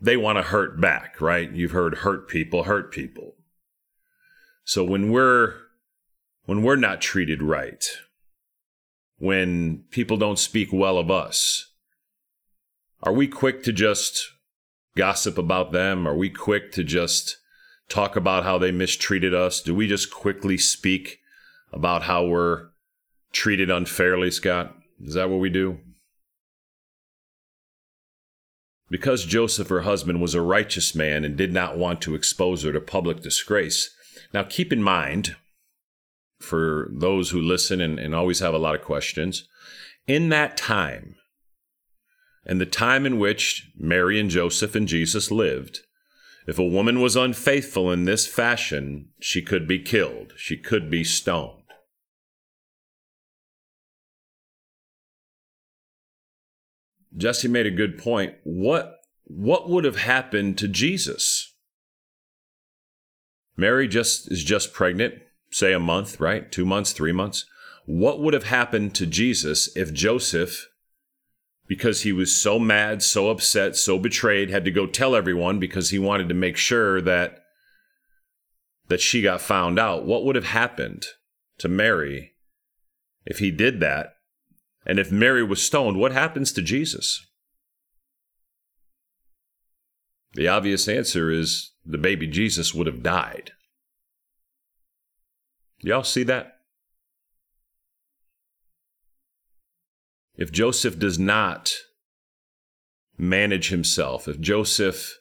they 0.00 0.16
want 0.16 0.38
to 0.38 0.42
hurt 0.42 0.80
back, 0.80 1.20
right? 1.20 1.50
You've 1.52 1.72
heard 1.72 1.98
hurt 1.98 2.28
people 2.28 2.64
hurt 2.64 2.90
people. 2.90 3.36
So 4.64 4.82
when 4.82 5.10
we're 5.12 5.54
when 6.46 6.62
we're 6.62 6.76
not 6.76 7.00
treated 7.00 7.42
right, 7.42 7.84
when 9.18 9.84
people 9.90 10.16
don't 10.16 10.38
speak 10.38 10.72
well 10.72 10.98
of 10.98 11.10
us, 11.10 11.70
are 13.02 13.12
we 13.12 13.28
quick 13.28 13.62
to 13.64 13.72
just 13.72 14.30
gossip 14.96 15.36
about 15.36 15.72
them? 15.72 16.08
Are 16.08 16.16
we 16.16 16.30
quick 16.30 16.72
to 16.72 16.84
just 16.84 17.38
talk 17.88 18.16
about 18.16 18.44
how 18.44 18.58
they 18.58 18.72
mistreated 18.72 19.34
us? 19.34 19.60
Do 19.60 19.74
we 19.74 19.86
just 19.86 20.12
quickly 20.12 20.58
speak 20.58 21.18
about 21.72 22.04
how 22.04 22.24
we're 22.24 22.68
treated 23.32 23.70
unfairly, 23.70 24.30
Scott? 24.30 24.74
Is 25.00 25.14
that 25.14 25.30
what 25.30 25.40
we 25.40 25.50
do? 25.50 25.78
Because 28.90 29.24
Joseph, 29.24 29.68
her 29.68 29.80
husband, 29.80 30.20
was 30.20 30.34
a 30.34 30.40
righteous 30.40 30.94
man 30.94 31.24
and 31.24 31.36
did 31.36 31.52
not 31.52 31.76
want 31.76 32.00
to 32.02 32.14
expose 32.14 32.62
her 32.62 32.72
to 32.72 32.80
public 32.80 33.22
disgrace. 33.22 33.94
Now, 34.32 34.44
keep 34.44 34.72
in 34.72 34.82
mind, 34.82 35.36
for 36.38 36.90
those 36.92 37.30
who 37.30 37.40
listen 37.40 37.80
and, 37.80 37.98
and 37.98 38.14
always 38.14 38.40
have 38.40 38.54
a 38.54 38.58
lot 38.58 38.74
of 38.74 38.82
questions, 38.82 39.48
in 40.06 40.28
that 40.28 40.56
time, 40.56 41.16
and 42.46 42.60
the 42.60 42.66
time 42.66 43.06
in 43.06 43.18
which 43.18 43.70
Mary 43.76 44.20
and 44.20 44.28
Joseph 44.28 44.74
and 44.74 44.86
Jesus 44.86 45.30
lived, 45.30 45.80
if 46.46 46.58
a 46.58 46.64
woman 46.64 47.00
was 47.00 47.16
unfaithful 47.16 47.90
in 47.90 48.04
this 48.04 48.26
fashion, 48.26 49.10
she 49.18 49.42
could 49.42 49.66
be 49.66 49.78
killed, 49.78 50.32
she 50.36 50.56
could 50.56 50.90
be 50.90 51.04
stoned. 51.04 51.62
Jesse 57.16 57.48
made 57.48 57.66
a 57.66 57.70
good 57.70 57.96
point. 57.96 58.34
What 58.42 58.96
what 59.26 59.70
would 59.70 59.84
have 59.84 59.96
happened 59.96 60.58
to 60.58 60.68
Jesus? 60.68 61.54
Mary 63.56 63.86
just 63.86 64.30
is 64.30 64.42
just 64.42 64.72
pregnant, 64.72 65.14
say 65.50 65.72
a 65.72 65.78
month, 65.78 66.20
right? 66.20 66.50
2 66.50 66.66
months, 66.66 66.92
3 66.92 67.12
months. 67.12 67.46
What 67.86 68.20
would 68.20 68.34
have 68.34 68.44
happened 68.44 68.94
to 68.96 69.06
Jesus 69.06 69.74
if 69.76 69.92
Joseph 69.92 70.68
because 71.66 72.02
he 72.02 72.12
was 72.12 72.34
so 72.34 72.58
mad, 72.58 73.02
so 73.02 73.30
upset, 73.30 73.76
so 73.76 73.98
betrayed, 73.98 74.50
had 74.50 74.64
to 74.64 74.70
go 74.70 74.86
tell 74.86 75.16
everyone 75.16 75.58
because 75.58 75.90
he 75.90 75.98
wanted 75.98 76.28
to 76.28 76.34
make 76.34 76.56
sure 76.56 77.00
that 77.00 77.40
that 78.88 79.00
she 79.00 79.22
got 79.22 79.40
found 79.40 79.78
out. 79.78 80.04
What 80.04 80.24
would 80.24 80.36
have 80.36 80.44
happened 80.44 81.06
to 81.58 81.68
Mary 81.68 82.34
if 83.24 83.38
he 83.38 83.50
did 83.50 83.80
that 83.80 84.14
and 84.84 84.98
if 84.98 85.10
Mary 85.10 85.42
was 85.42 85.62
stoned, 85.62 85.98
what 85.98 86.12
happens 86.12 86.52
to 86.52 86.62
Jesus? 86.62 87.26
The 90.34 90.48
obvious 90.48 90.88
answer 90.88 91.30
is 91.30 91.72
the 91.86 91.98
baby 91.98 92.26
Jesus 92.26 92.74
would 92.74 92.86
have 92.86 93.02
died. 93.02 93.52
Y'all 95.80 96.02
see 96.02 96.24
that? 96.24 96.53
If 100.36 100.50
Joseph 100.50 100.98
does 100.98 101.18
not 101.18 101.72
manage 103.16 103.68
himself, 103.68 104.26
if 104.28 104.40
Joseph 104.40 105.18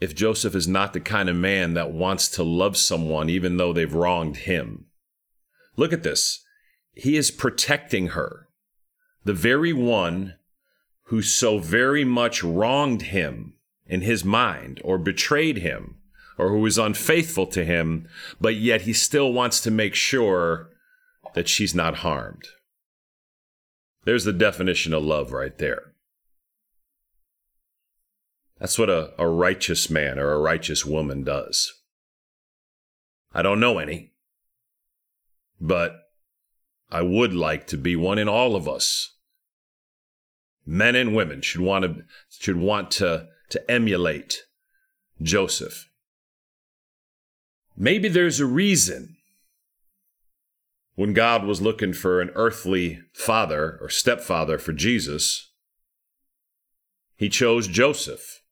if 0.00 0.14
Joseph 0.14 0.54
is 0.54 0.66
not 0.66 0.92
the 0.92 1.00
kind 1.00 1.28
of 1.28 1.36
man 1.36 1.74
that 1.74 1.92
wants 1.92 2.28
to 2.28 2.42
love 2.42 2.76
someone 2.76 3.30
even 3.30 3.56
though 3.56 3.72
they've 3.72 3.94
wronged 3.94 4.38
him. 4.38 4.86
Look 5.76 5.92
at 5.92 6.02
this. 6.02 6.44
He 6.94 7.16
is 7.16 7.30
protecting 7.30 8.08
her 8.08 8.48
the 9.24 9.32
very 9.32 9.72
one 9.72 10.34
who 11.04 11.22
so 11.22 11.58
very 11.58 12.04
much 12.04 12.42
wronged 12.42 13.02
him 13.02 13.54
in 13.86 14.02
his 14.02 14.24
mind 14.24 14.80
or 14.84 14.98
betrayed 14.98 15.58
him 15.58 15.96
or 16.36 16.50
who 16.50 16.58
was 16.58 16.78
unfaithful 16.78 17.46
to 17.46 17.64
him, 17.64 18.08
but 18.40 18.56
yet 18.56 18.82
he 18.82 18.92
still 18.92 19.32
wants 19.32 19.60
to 19.60 19.70
make 19.70 19.94
sure 19.94 20.70
that 21.34 21.48
she's 21.48 21.74
not 21.74 21.96
harmed. 21.96 22.44
There's 24.04 24.24
the 24.24 24.32
definition 24.32 24.92
of 24.92 25.02
love 25.02 25.32
right 25.32 25.56
there. 25.58 25.92
That's 28.58 28.78
what 28.78 28.90
a, 28.90 29.12
a 29.18 29.28
righteous 29.28 29.90
man 29.90 30.18
or 30.18 30.32
a 30.32 30.38
righteous 30.38 30.84
woman 30.84 31.24
does. 31.24 31.72
I 33.32 33.42
don't 33.42 33.60
know 33.60 33.78
any, 33.78 34.12
but 35.60 35.96
I 36.90 37.02
would 37.02 37.34
like 37.34 37.66
to 37.68 37.76
be 37.76 37.96
one 37.96 38.18
in 38.18 38.28
all 38.28 38.54
of 38.54 38.68
us 38.68 39.14
men 40.66 40.94
and 40.94 41.14
women 41.14 41.42
should 41.42 41.60
want 41.60 41.84
to 41.84 42.04
should 42.28 42.56
want 42.56 42.90
to 42.90 43.28
to 43.50 43.70
emulate 43.70 44.44
Joseph. 45.20 45.88
Maybe 47.76 48.08
there's 48.08 48.40
a 48.40 48.46
reason 48.46 49.16
when 50.94 51.12
God 51.12 51.44
was 51.44 51.60
looking 51.60 51.92
for 51.92 52.20
an 52.20 52.30
earthly 52.34 53.00
father 53.12 53.78
or 53.80 53.88
stepfather 53.88 54.58
for 54.58 54.72
Jesus, 54.72 55.52
he 57.16 57.28
chose 57.28 57.66
Joseph. 57.66 58.42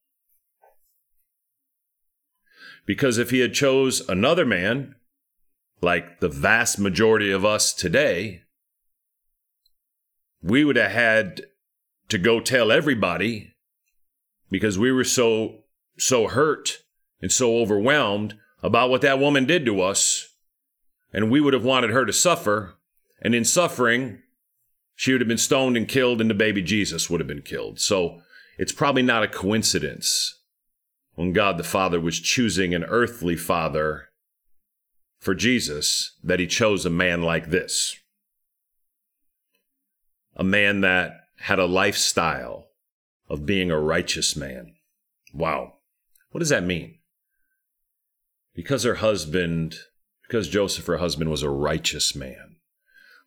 Because 2.84 3.18
if 3.18 3.30
he 3.30 3.40
had 3.40 3.54
chose 3.54 4.06
another 4.08 4.44
man 4.44 4.96
like 5.80 6.20
the 6.20 6.28
vast 6.28 6.78
majority 6.78 7.30
of 7.30 7.44
us 7.44 7.72
today, 7.72 8.42
we 10.42 10.64
would 10.64 10.76
have 10.76 10.90
had 10.90 11.42
to 12.08 12.18
go 12.18 12.40
tell 12.40 12.72
everybody 12.72 13.54
because 14.50 14.78
we 14.78 14.90
were 14.90 15.04
so 15.04 15.60
so 15.96 16.26
hurt 16.26 16.78
and 17.20 17.30
so 17.30 17.58
overwhelmed 17.58 18.34
about 18.62 18.90
what 18.90 19.02
that 19.02 19.18
woman 19.18 19.44
did 19.44 19.64
to 19.64 19.80
us 19.80 20.31
and 21.12 21.30
we 21.30 21.40
would 21.40 21.54
have 21.54 21.64
wanted 21.64 21.90
her 21.90 22.04
to 22.04 22.12
suffer 22.12 22.74
and 23.20 23.34
in 23.34 23.44
suffering 23.44 24.20
she 24.94 25.12
would 25.12 25.20
have 25.20 25.28
been 25.28 25.38
stoned 25.38 25.76
and 25.76 25.88
killed 25.88 26.20
and 26.20 26.30
the 26.30 26.34
baby 26.34 26.62
Jesus 26.62 27.08
would 27.08 27.20
have 27.20 27.28
been 27.28 27.42
killed 27.42 27.80
so 27.80 28.20
it's 28.58 28.72
probably 28.72 29.02
not 29.02 29.22
a 29.22 29.28
coincidence 29.28 30.40
when 31.14 31.32
God 31.32 31.58
the 31.58 31.64
Father 31.64 32.00
was 32.00 32.20
choosing 32.20 32.74
an 32.74 32.84
earthly 32.84 33.36
father 33.36 34.08
for 35.18 35.34
Jesus 35.34 36.16
that 36.22 36.40
he 36.40 36.46
chose 36.46 36.84
a 36.84 36.90
man 36.90 37.22
like 37.22 37.50
this 37.50 37.96
a 40.36 40.44
man 40.44 40.80
that 40.80 41.12
had 41.40 41.58
a 41.58 41.66
lifestyle 41.66 42.68
of 43.28 43.46
being 43.46 43.70
a 43.70 43.78
righteous 43.78 44.36
man. 44.36 44.74
Wow. 45.32 45.74
What 46.30 46.38
does 46.38 46.50
that 46.50 46.64
mean? 46.64 46.98
Because 48.54 48.84
her 48.84 48.96
husband, 48.96 49.76
because 50.32 50.48
Joseph, 50.48 50.86
her 50.86 50.96
husband, 50.96 51.28
was 51.28 51.42
a 51.42 51.50
righteous 51.50 52.16
man. 52.16 52.56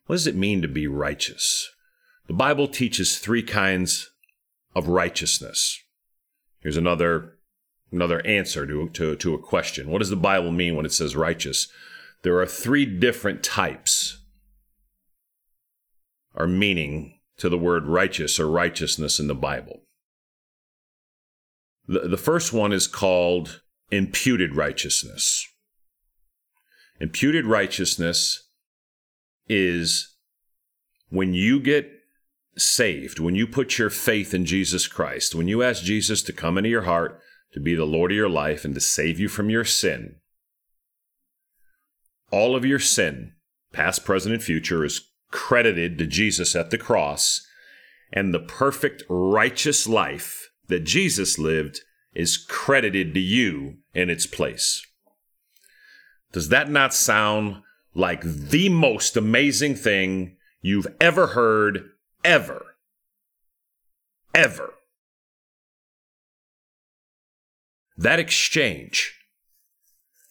What 0.06 0.16
does 0.16 0.26
it 0.26 0.34
mean 0.34 0.60
to 0.62 0.66
be 0.66 0.88
righteous? 0.88 1.70
The 2.26 2.32
Bible 2.32 2.66
teaches 2.66 3.20
three 3.20 3.44
kinds 3.44 4.10
of 4.74 4.88
righteousness. 4.88 5.80
Here's 6.58 6.76
another 6.76 7.34
another 7.92 8.26
answer 8.26 8.66
to, 8.66 8.88
to, 8.88 9.14
to 9.14 9.34
a 9.34 9.38
question. 9.38 9.88
What 9.88 10.00
does 10.00 10.10
the 10.10 10.16
Bible 10.16 10.50
mean 10.50 10.74
when 10.74 10.84
it 10.84 10.92
says 10.92 11.14
righteous? 11.14 11.68
There 12.22 12.40
are 12.40 12.46
three 12.46 12.84
different 12.84 13.44
types 13.44 14.24
or 16.34 16.48
meaning 16.48 17.20
to 17.36 17.48
the 17.48 17.56
word 17.56 17.86
righteous 17.86 18.40
or 18.40 18.48
righteousness 18.48 19.20
in 19.20 19.28
the 19.28 19.34
Bible. 19.36 19.82
The, 21.86 22.00
the 22.00 22.16
first 22.16 22.52
one 22.52 22.72
is 22.72 22.88
called 22.88 23.62
imputed 23.92 24.56
righteousness. 24.56 25.46
Imputed 27.00 27.46
righteousness 27.46 28.48
is 29.48 30.16
when 31.08 31.34
you 31.34 31.60
get 31.60 31.90
saved, 32.56 33.18
when 33.18 33.34
you 33.34 33.46
put 33.46 33.78
your 33.78 33.90
faith 33.90 34.32
in 34.32 34.46
Jesus 34.46 34.86
Christ, 34.86 35.34
when 35.34 35.48
you 35.48 35.62
ask 35.62 35.82
Jesus 35.82 36.22
to 36.22 36.32
come 36.32 36.56
into 36.56 36.70
your 36.70 36.82
heart, 36.82 37.20
to 37.52 37.60
be 37.60 37.74
the 37.74 37.84
Lord 37.84 38.10
of 38.10 38.16
your 38.16 38.28
life, 38.28 38.64
and 38.64 38.74
to 38.74 38.80
save 38.80 39.20
you 39.20 39.28
from 39.28 39.50
your 39.50 39.64
sin, 39.64 40.16
all 42.30 42.56
of 42.56 42.64
your 42.64 42.78
sin, 42.78 43.32
past, 43.72 44.04
present, 44.04 44.34
and 44.34 44.42
future, 44.42 44.84
is 44.84 45.08
credited 45.30 45.98
to 45.98 46.06
Jesus 46.06 46.56
at 46.56 46.70
the 46.70 46.78
cross, 46.78 47.46
and 48.12 48.32
the 48.32 48.40
perfect 48.40 49.02
righteous 49.08 49.86
life 49.86 50.50
that 50.68 50.84
Jesus 50.84 51.38
lived 51.38 51.80
is 52.14 52.36
credited 52.36 53.12
to 53.14 53.20
you 53.20 53.78
in 53.94 54.08
its 54.10 54.26
place. 54.26 54.84
Does 56.36 56.50
that 56.50 56.70
not 56.70 56.92
sound 56.92 57.62
like 57.94 58.20
the 58.20 58.68
most 58.68 59.16
amazing 59.16 59.74
thing 59.74 60.36
you've 60.60 60.86
ever 61.00 61.28
heard, 61.28 61.92
ever? 62.22 62.76
Ever. 64.34 64.74
That 67.96 68.18
exchange, 68.18 69.18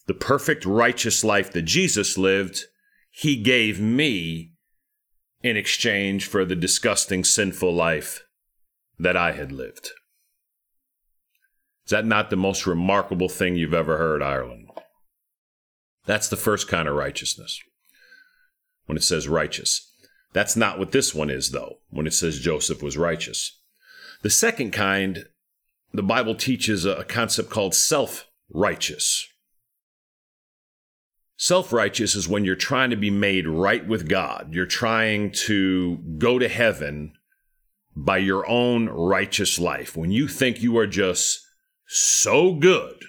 the 0.06 0.14
perfect 0.14 0.64
righteous 0.64 1.24
life 1.24 1.52
that 1.54 1.64
Jesus 1.64 2.20
lived, 2.20 2.66
he 3.10 3.36
gave 3.36 3.82
me 3.82 4.52
in 5.42 5.58
exchange 5.58 6.28
for 6.28 6.46
the 6.46 6.56
disgusting 6.56 7.24
sinful 7.24 7.74
life 7.74 8.28
that 9.00 9.18
I 9.18 9.32
had 9.32 9.52
lived. 9.52 9.90
Is 11.88 11.90
that 11.90 12.06
not 12.06 12.30
the 12.30 12.36
most 12.36 12.68
remarkable 12.68 13.28
thing 13.28 13.56
you've 13.56 13.74
ever 13.74 13.98
heard, 13.98 14.22
Ireland? 14.22 14.65
That's 16.06 16.28
the 16.28 16.38
first 16.38 16.68
kind 16.68 16.88
of 16.88 16.96
righteousness. 16.96 17.60
When 18.86 18.98
it 18.98 19.04
says 19.04 19.28
righteous. 19.28 19.92
That's 20.34 20.56
not 20.56 20.78
what 20.78 20.92
this 20.92 21.16
one 21.16 21.30
is, 21.30 21.52
though, 21.52 21.78
when 21.90 22.06
it 22.06 22.14
says 22.14 22.40
Joseph 22.40 22.84
was 22.84 22.98
righteous. 22.98 23.60
The 24.22 24.30
second 24.30 24.72
kind, 24.72 25.26
the 25.94 26.04
Bible 26.04 26.36
teaches 26.36 26.86
a 26.86 27.04
concept 27.06 27.50
called 27.50 27.74
self 27.74 28.28
righteous. 28.50 29.28
Self 31.38 31.74
righteous 31.74 32.16
is 32.16 32.28
when 32.28 32.46
you're 32.46 32.56
trying 32.56 32.90
to 32.90 32.96
be 32.96 33.10
made 33.10 33.48
right 33.48 33.86
with 33.88 34.08
God. 34.08 34.50
You're 34.54 34.66
trying 34.66 35.32
to 35.46 35.98
go 36.18 36.38
to 36.38 36.48
heaven 36.48 37.14
by 37.96 38.18
your 38.18 38.48
own 38.48 38.90
righteous 38.90 39.58
life. 39.58 39.96
When 39.96 40.12
you 40.12 40.28
think 40.28 40.62
you 40.62 40.78
are 40.78 40.88
just 40.88 41.46
so 41.88 42.54
good 42.54 43.06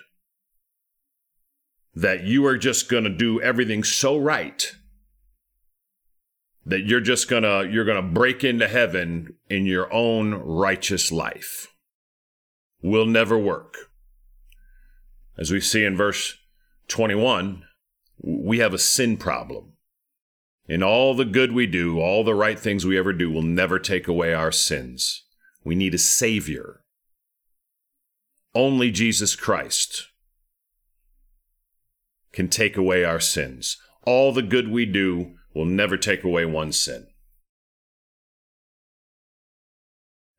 that 1.96 2.24
you 2.24 2.44
are 2.46 2.58
just 2.58 2.90
going 2.90 3.04
to 3.04 3.10
do 3.10 3.40
everything 3.40 3.82
so 3.82 4.16
right 4.16 4.76
that 6.66 6.84
you're 6.84 7.00
just 7.00 7.28
going 7.28 7.44
to 7.44 7.68
you're 7.70 7.84
going 7.84 7.96
to 7.96 8.12
break 8.14 8.44
into 8.44 8.68
heaven 8.68 9.34
in 9.48 9.64
your 9.66 9.92
own 9.92 10.34
righteous 10.34 11.10
life 11.10 11.68
will 12.82 13.06
never 13.06 13.38
work. 13.38 13.74
As 15.38 15.50
we 15.50 15.60
see 15.60 15.84
in 15.84 15.96
verse 15.96 16.34
21, 16.88 17.64
we 18.20 18.58
have 18.58 18.74
a 18.74 18.78
sin 18.78 19.16
problem. 19.16 19.72
And 20.68 20.82
all 20.82 21.14
the 21.14 21.24
good 21.24 21.52
we 21.52 21.66
do, 21.66 22.00
all 22.00 22.24
the 22.24 22.34
right 22.34 22.58
things 22.58 22.84
we 22.84 22.98
ever 22.98 23.12
do 23.12 23.30
will 23.30 23.42
never 23.42 23.78
take 23.78 24.08
away 24.08 24.34
our 24.34 24.50
sins. 24.50 25.22
We 25.62 25.76
need 25.76 25.94
a 25.94 25.98
Savior. 25.98 26.80
Only 28.54 28.90
Jesus 28.90 29.36
Christ 29.36 30.08
can 32.36 32.48
take 32.48 32.76
away 32.76 33.02
our 33.02 33.18
sins. 33.18 33.78
All 34.04 34.30
the 34.30 34.42
good 34.42 34.68
we 34.68 34.84
do 34.84 35.34
will 35.54 35.64
never 35.64 35.96
take 35.96 36.22
away 36.22 36.44
one 36.44 36.70
sin. 36.70 37.06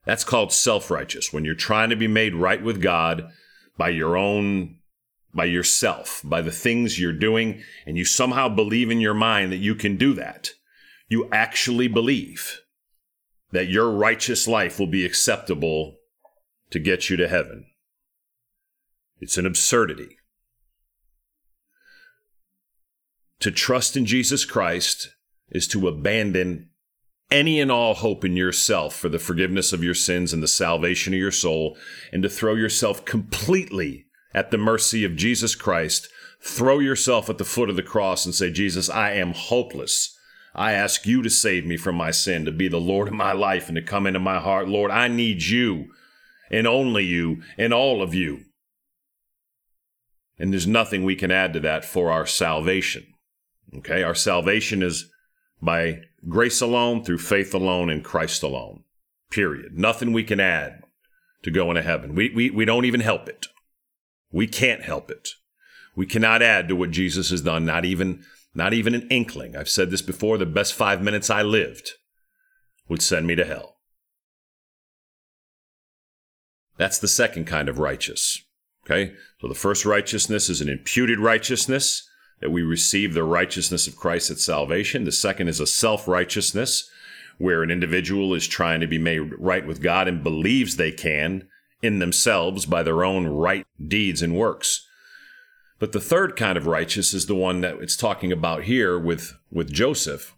That's 0.06 0.24
called 0.24 0.54
self 0.54 0.92
righteous, 0.92 1.34
when 1.34 1.44
you're 1.44 1.56
trying 1.56 1.90
to 1.90 1.96
be 1.96 2.08
made 2.08 2.36
right 2.36 2.64
with 2.64 2.82
God 2.82 3.30
by 3.78 3.90
your 3.90 4.16
own 4.16 4.76
by 5.34 5.46
yourself, 5.46 6.22
by 6.24 6.42
the 6.42 6.52
things 6.52 7.00
you're 7.00 7.12
doing, 7.12 7.64
and 7.86 7.98
you 7.98 8.06
somehow 8.06 8.48
believe 8.48 8.90
in 8.90 9.02
your 9.02 9.14
mind 9.14 9.52
that 9.52 9.58
you 9.58 9.76
can 9.76 9.98
do 9.98 10.14
that. 10.14 10.52
You 11.10 11.28
actually 11.32 11.88
believe 11.88 12.62
that 13.52 13.68
your 13.68 13.92
righteous 13.92 14.48
life 14.48 14.80
will 14.80 14.88
be 14.88 15.06
acceptable 15.06 15.98
to 16.70 16.80
get 16.80 17.10
you 17.10 17.18
to 17.18 17.28
heaven. 17.28 17.66
It's 19.20 19.38
an 19.38 19.46
absurdity. 19.46 20.18
To 23.42 23.52
trust 23.52 23.96
in 23.96 24.06
Jesus 24.06 24.46
Christ 24.46 25.10
is 25.50 25.68
to 25.70 25.88
abandon 25.88 26.70
any 27.30 27.60
and 27.60 27.72
all 27.72 27.94
hope 27.94 28.24
in 28.24 28.36
yourself 28.36 28.96
for 28.96 29.10
the 29.10 29.20
forgiveness 29.20 29.74
of 29.74 29.84
your 29.84 29.94
sins 29.94 30.34
and 30.34 30.42
the 30.42 30.48
salvation 30.48 31.14
of 31.14 31.20
your 31.20 31.32
soul, 31.32 31.78
and 32.12 32.24
to 32.24 32.30
throw 32.30 32.56
yourself 32.56 33.06
completely 33.06 34.06
at 34.34 34.50
the 34.52 34.58
mercy 34.58 35.04
of 35.04 35.16
Jesus 35.16 35.56
Christ, 35.56 36.08
throw 36.42 36.80
yourself 36.80 37.30
at 37.30 37.38
the 37.38 37.44
foot 37.44 37.70
of 37.70 37.76
the 37.76 37.84
cross 37.84 38.26
and 38.26 38.34
say, 38.34 38.52
Jesus, 38.52 38.90
I 38.90 39.12
am 39.12 39.34
hopeless. 39.34 40.18
I 40.56 40.72
ask 40.72 41.06
you 41.06 41.22
to 41.22 41.30
save 41.30 41.66
me 41.66 41.78
from 41.78 41.96
my 41.96 42.12
sin, 42.12 42.46
to 42.46 42.52
be 42.52 42.68
the 42.68 42.80
Lord 42.80 43.10
of 43.10 43.14
my 43.14 43.34
life, 43.34 43.68
and 43.68 43.76
to 43.76 43.82
come 43.82 44.08
into 44.08 44.20
my 44.20 44.40
heart. 44.40 44.68
Lord, 44.68 44.90
I 44.90 45.08
need 45.08 45.44
you, 45.44 45.88
and 46.50 46.66
only 46.66 47.04
you, 47.04 47.42
and 47.58 47.74
all 47.74 48.02
of 48.02 48.14
you. 48.14 48.46
And 50.40 50.54
there's 50.54 50.68
nothing 50.68 51.04
we 51.04 51.16
can 51.16 51.32
add 51.32 51.54
to 51.54 51.60
that 51.60 51.84
for 51.84 52.12
our 52.12 52.26
salvation. 52.26 53.06
Okay, 53.76 54.04
our 54.04 54.16
salvation 54.16 54.82
is 54.82 55.12
by 55.62 56.02
grace 56.28 56.62
alone, 56.62 57.04
through 57.04 57.18
faith 57.18 57.54
alone, 57.54 57.90
in 57.90 58.02
Christ 58.02 58.44
alone. 58.44 58.84
Period. 59.30 59.78
Nothing 59.78 60.14
we 60.14 60.24
can 60.24 60.40
add 60.40 60.84
to 61.44 61.52
go 61.52 61.70
into 61.70 61.82
heaven. 61.82 62.16
We, 62.16 62.32
we, 62.34 62.50
we 62.50 62.66
don't 62.66 62.86
even 62.86 63.02
help 63.02 63.28
it. 63.28 63.48
We 64.32 64.48
can't 64.48 64.84
help 64.84 65.12
it. 65.12 65.30
We 65.96 66.06
cannot 66.06 66.42
add 66.42 66.68
to 66.68 66.76
what 66.76 66.92
Jesus 66.92 67.30
has 67.32 67.42
done, 67.42 67.66
not 67.66 67.84
even, 67.84 68.24
not 68.54 68.74
even 68.74 68.94
an 68.94 69.08
inkling. 69.10 69.56
I've 69.56 69.70
said 69.70 69.90
this 69.90 70.02
before 70.02 70.38
the 70.38 70.46
best 70.46 70.74
five 70.74 71.02
minutes 71.02 71.30
I 71.30 71.42
lived 71.42 71.92
would 72.88 73.02
send 73.02 73.28
me 73.28 73.36
to 73.36 73.46
hell. 73.46 73.78
That's 76.78 77.00
the 77.00 77.08
second 77.08 77.46
kind 77.46 77.68
of 77.68 77.80
righteous. 77.80 78.42
Okay? 78.86 79.14
So 79.42 79.48
the 79.48 79.56
first 79.56 79.86
righteousness 79.86 80.50
is 80.50 80.62
an 80.62 80.70
imputed 80.70 81.20
righteousness 81.20 82.08
that 82.40 82.52
we 82.52 82.62
receive 82.62 83.14
the 83.14 83.24
righteousness 83.24 83.88
of 83.88 83.96
Christ 83.96 84.30
at 84.30 84.40
salvation. 84.40 85.04
The 85.04 85.12
second 85.12 85.48
is 85.48 85.60
a 85.60 85.68
self 85.68 86.08
righteousness 86.08 86.90
where 87.38 87.64
an 87.64 87.72
individual 87.72 88.34
is 88.34 88.48
trying 88.48 88.80
to 88.80 88.88
be 88.88 88.98
made 88.98 89.34
right 89.38 89.66
with 89.66 89.82
God 89.82 90.08
and 90.08 90.24
believes 90.24 90.76
they 90.76 90.92
can 90.92 91.48
in 91.82 92.00
themselves 92.00 92.66
by 92.66 92.84
their 92.84 93.04
own 93.04 93.28
right 93.28 93.66
deeds 93.86 94.22
and 94.22 94.36
works. 94.36 94.88
But 95.80 95.92
the 95.92 96.00
third 96.00 96.36
kind 96.36 96.58
of 96.58 96.66
righteous 96.66 97.14
is 97.14 97.28
the 97.28 97.36
one 97.36 97.62
that 97.62 97.76
it's 97.76 97.96
talking 97.96 98.32
about 98.32 98.64
here 98.64 98.98
with, 98.98 99.38
with 99.52 99.72
Joseph. 99.72 100.34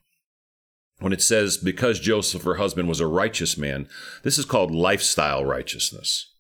When 1.00 1.14
it 1.14 1.22
says, 1.22 1.56
because 1.58 2.02
Joseph, 2.02 2.44
her 2.44 2.56
husband, 2.56 2.90
was 2.90 3.00
a 3.00 3.08
righteous 3.08 3.58
man, 3.58 3.88
this 4.24 4.38
is 4.38 4.44
called 4.44 4.72
lifestyle 4.72 5.46
righteousness. 5.46 6.34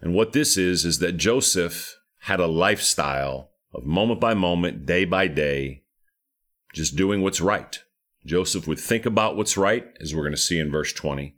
And 0.00 0.14
what 0.14 0.32
this 0.32 0.56
is, 0.56 0.84
is 0.84 1.00
that 1.00 1.16
Joseph 1.16 1.96
had 2.20 2.38
a 2.38 2.46
lifestyle 2.46 3.50
of 3.74 3.84
moment 3.84 4.20
by 4.20 4.34
moment, 4.34 4.86
day 4.86 5.04
by 5.04 5.26
day, 5.26 5.82
just 6.74 6.96
doing 6.96 7.22
what's 7.22 7.40
right. 7.40 7.78
Joseph 8.24 8.66
would 8.68 8.78
think 8.78 9.04
about 9.04 9.36
what's 9.36 9.56
right, 9.56 9.86
as 10.00 10.14
we're 10.14 10.22
going 10.22 10.34
to 10.34 10.40
see 10.40 10.58
in 10.58 10.70
verse 10.70 10.92
20, 10.92 11.34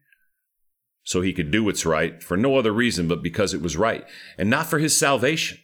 so 1.03 1.21
he 1.21 1.33
could 1.33 1.51
do 1.51 1.65
what's 1.65 1.87
right 1.87 2.23
for 2.23 2.37
no 2.37 2.57
other 2.57 2.73
reason 2.73 3.09
but 3.09 3.23
because 3.23 3.55
it 3.55 3.63
was 3.63 3.77
right, 3.77 4.05
and 4.37 4.51
not 4.51 4.67
for 4.67 4.79
his 4.79 4.97
salvation. 4.97 5.59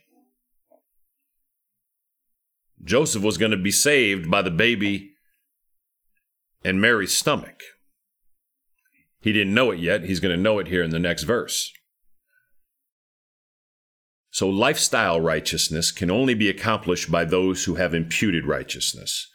Joseph 2.82 3.22
was 3.22 3.36
going 3.36 3.50
to 3.50 3.58
be 3.58 3.70
saved 3.70 4.30
by 4.30 4.40
the 4.40 4.50
baby 4.50 5.10
in 6.64 6.80
Mary's 6.80 7.12
stomach. 7.12 7.62
He 9.20 9.32
didn't 9.32 9.52
know 9.52 9.70
it 9.70 9.80
yet. 9.80 10.04
He's 10.04 10.20
going 10.20 10.34
to 10.34 10.42
know 10.42 10.58
it 10.58 10.68
here 10.68 10.82
in 10.82 10.90
the 10.90 10.98
next 10.98 11.24
verse. 11.24 11.72
So, 14.30 14.48
lifestyle 14.48 15.20
righteousness 15.20 15.90
can 15.90 16.10
only 16.10 16.34
be 16.34 16.48
accomplished 16.48 17.10
by 17.10 17.24
those 17.24 17.64
who 17.64 17.74
have 17.74 17.94
imputed 17.94 18.46
righteousness. 18.46 19.28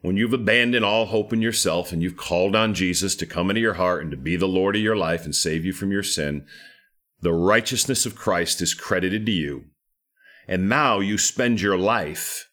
When 0.00 0.16
you've 0.16 0.32
abandoned 0.32 0.84
all 0.84 1.06
hope 1.06 1.32
in 1.32 1.42
yourself 1.42 1.92
and 1.92 2.02
you've 2.02 2.16
called 2.16 2.54
on 2.56 2.74
Jesus 2.74 3.14
to 3.16 3.26
come 3.26 3.50
into 3.50 3.60
your 3.60 3.74
heart 3.74 4.02
and 4.02 4.10
to 4.10 4.16
be 4.16 4.36
the 4.36 4.46
Lord 4.46 4.76
of 4.76 4.82
your 4.82 4.96
life 4.96 5.24
and 5.24 5.34
save 5.34 5.64
you 5.64 5.72
from 5.72 5.90
your 5.90 6.02
sin, 6.02 6.46
the 7.20 7.32
righteousness 7.32 8.06
of 8.06 8.14
Christ 8.14 8.62
is 8.62 8.74
credited 8.74 9.26
to 9.26 9.32
you. 9.32 9.64
And 10.48 10.68
now 10.68 11.00
you 11.00 11.18
spend 11.18 11.60
your 11.60 11.76
life 11.76 12.48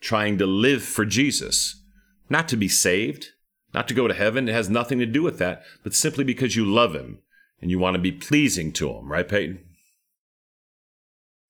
trying 0.00 0.38
to 0.38 0.46
live 0.46 0.82
for 0.82 1.04
Jesus, 1.04 1.82
not 2.28 2.46
to 2.48 2.56
be 2.56 2.68
saved, 2.68 3.28
not 3.72 3.88
to 3.88 3.94
go 3.94 4.06
to 4.06 4.14
heaven. 4.14 4.48
It 4.48 4.52
has 4.52 4.68
nothing 4.68 4.98
to 4.98 5.06
do 5.06 5.22
with 5.22 5.38
that, 5.38 5.62
but 5.82 5.94
simply 5.94 6.24
because 6.24 6.56
you 6.56 6.64
love 6.64 6.94
Him 6.94 7.18
and 7.60 7.70
you 7.70 7.78
want 7.78 7.94
to 7.94 8.00
be 8.00 8.12
pleasing 8.12 8.72
to 8.74 8.90
Him, 8.90 9.10
right, 9.10 9.26
Peyton? 9.26 9.60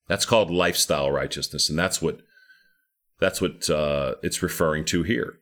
That's 0.08 0.26
called 0.26 0.50
lifestyle 0.50 1.10
righteousness, 1.10 1.68
and 1.68 1.78
that's 1.78 2.00
what 2.00 2.20
that's 3.18 3.40
what 3.40 3.68
uh, 3.70 4.16
it's 4.22 4.42
referring 4.42 4.84
to 4.86 5.02
here. 5.02 5.38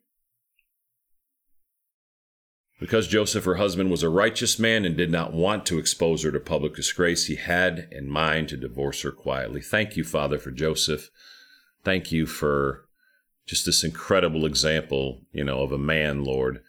Because 2.81 3.09
Joseph, 3.09 3.45
her 3.45 3.55
husband, 3.55 3.91
was 3.91 4.03
a 4.03 4.09
righteous 4.09 4.59
man 4.59 4.85
and 4.85 4.97
did 4.97 5.11
not 5.11 5.33
want 5.33 5.65
to 5.67 5.79
expose 5.79 6.23
her 6.23 6.33
to 6.33 6.41
public 6.41 6.75
disgrace, 6.75 7.27
he 7.27 7.37
had 7.37 7.89
in 7.91 8.09
mind 8.11 8.49
to 8.49 8.57
divorce 8.57 9.03
her 9.03 9.13
quietly. 9.13 9.61
Thank 9.61 9.97
you, 9.97 10.05
Father, 10.05 10.39
for 10.39 10.51
Joseph. 10.51 11.11
Thank 11.85 12.11
you 12.11 12.27
for 12.27 12.87
just 13.47 13.65
this 13.65 13.85
incredible 13.85 14.45
example, 14.45 15.23
you 15.33 15.45
know, 15.45 15.63
of 15.63 15.73
a 15.73 15.79
man, 15.79 16.25
Lord, 16.25 16.63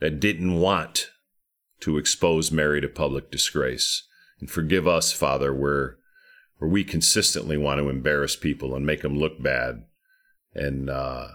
that 0.00 0.20
didn't 0.20 0.58
want 0.58 1.10
to 1.80 1.96
expose 1.96 2.50
Mary 2.50 2.80
to 2.80 2.88
public 2.88 3.30
disgrace. 3.30 4.06
And 4.40 4.50
forgive 4.50 4.88
us, 4.88 5.12
Father, 5.12 5.54
where 5.54 5.98
where 6.62 6.70
we 6.70 6.84
consistently 6.84 7.56
want 7.56 7.80
to 7.80 7.88
embarrass 7.88 8.36
people 8.36 8.76
and 8.76 8.86
make 8.86 9.02
them 9.02 9.18
look 9.18 9.42
bad. 9.42 9.82
And 10.54 10.88
uh, 10.88 11.26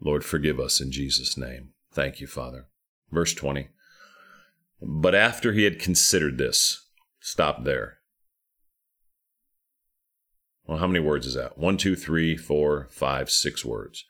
Lord, 0.00 0.24
forgive 0.24 0.58
us 0.58 0.80
in 0.80 0.90
Jesus' 0.90 1.36
name. 1.36 1.68
Thank 1.92 2.20
you, 2.20 2.26
Father. 2.26 2.66
Verse 3.12 3.32
20. 3.34 3.68
But 4.82 5.14
after 5.14 5.52
he 5.52 5.62
had 5.62 5.78
considered 5.78 6.36
this, 6.36 6.88
stop 7.20 7.62
there. 7.62 7.98
Well, 10.66 10.78
how 10.78 10.88
many 10.88 10.98
words 10.98 11.24
is 11.24 11.34
that? 11.34 11.56
One, 11.56 11.76
two, 11.76 11.94
three, 11.94 12.36
four, 12.36 12.88
five, 12.90 13.30
six 13.30 13.64
words. 13.64 14.04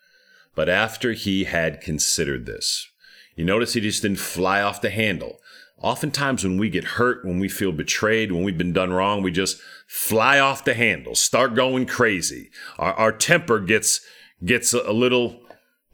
But 0.54 0.70
after 0.70 1.12
he 1.12 1.44
had 1.44 1.82
considered 1.82 2.46
this, 2.46 2.90
you 3.36 3.44
notice 3.44 3.74
he 3.74 3.82
just 3.82 4.00
didn't 4.00 4.20
fly 4.20 4.62
off 4.62 4.80
the 4.80 4.88
handle. 4.88 5.38
Oftentimes, 5.80 6.42
when 6.42 6.58
we 6.58 6.70
get 6.70 6.84
hurt, 6.84 7.24
when 7.24 7.38
we 7.38 7.48
feel 7.48 7.70
betrayed, 7.70 8.32
when 8.32 8.42
we've 8.42 8.58
been 8.58 8.72
done 8.72 8.92
wrong, 8.92 9.22
we 9.22 9.30
just 9.30 9.60
fly 9.86 10.40
off 10.40 10.64
the 10.64 10.74
handle, 10.74 11.14
start 11.14 11.54
going 11.54 11.86
crazy. 11.86 12.50
Our, 12.78 12.92
our 12.94 13.12
temper 13.12 13.60
gets 13.60 14.00
gets 14.44 14.72
a 14.72 14.92
little 14.92 15.40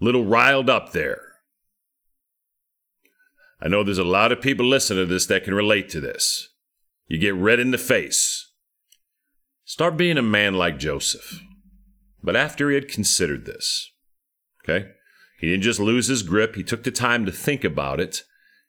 little 0.00 0.24
riled 0.24 0.70
up 0.70 0.92
there. 0.92 1.20
I 3.60 3.68
know 3.68 3.82
there's 3.82 3.98
a 3.98 4.04
lot 4.04 4.32
of 4.32 4.40
people 4.40 4.66
listening 4.66 5.06
to 5.06 5.12
this 5.12 5.26
that 5.26 5.44
can 5.44 5.54
relate 5.54 5.88
to 5.90 6.00
this. 6.00 6.48
You 7.06 7.18
get 7.18 7.34
red 7.34 7.60
in 7.60 7.70
the 7.70 7.78
face. 7.78 8.50
Start 9.64 9.96
being 9.96 10.18
a 10.18 10.22
man 10.22 10.54
like 10.54 10.78
Joseph. 10.78 11.40
But 12.22 12.36
after 12.36 12.70
he 12.70 12.74
had 12.74 12.88
considered 12.88 13.44
this, 13.44 13.90
okay, 14.62 14.88
he 15.38 15.50
didn't 15.50 15.62
just 15.62 15.80
lose 15.80 16.06
his 16.06 16.22
grip, 16.22 16.56
he 16.56 16.62
took 16.62 16.84
the 16.84 16.90
time 16.90 17.26
to 17.26 17.32
think 17.32 17.64
about 17.64 18.00
it 18.00 18.22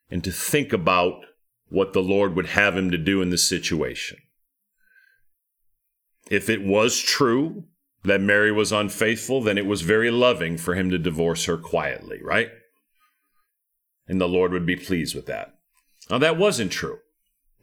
and 0.10 0.24
to 0.24 0.32
think 0.32 0.72
about 0.74 1.26
what 1.70 1.94
the 1.94 2.04
Lord 2.04 2.36
would 2.36 2.48
have 2.48 2.78
him 2.78 2.92
to 2.92 2.98
do 2.98 3.22
in 3.22 3.30
this 3.30 3.48
situation. 3.48 4.18
If 6.30 6.50
it 6.50 6.64
was 6.64 7.00
true 7.00 7.66
that 8.04 8.22
Mary 8.22 8.52
was 8.52 8.72
unfaithful, 8.72 9.42
then 9.42 9.58
it 9.58 9.66
was 9.66 9.82
very 9.82 10.12
loving 10.12 10.58
for 10.58 10.76
him 10.76 10.90
to 10.92 10.98
divorce 10.98 11.46
her 11.46 11.58
quietly, 11.58 12.20
right? 12.24 12.50
And 14.08 14.22
the 14.22 14.28
Lord 14.28 14.52
would 14.52 14.66
be 14.66 14.76
pleased 14.76 15.16
with 15.16 15.26
that. 15.26 15.56
Now, 16.10 16.20
that 16.20 16.38
wasn't 16.38 16.72
true. 16.72 17.00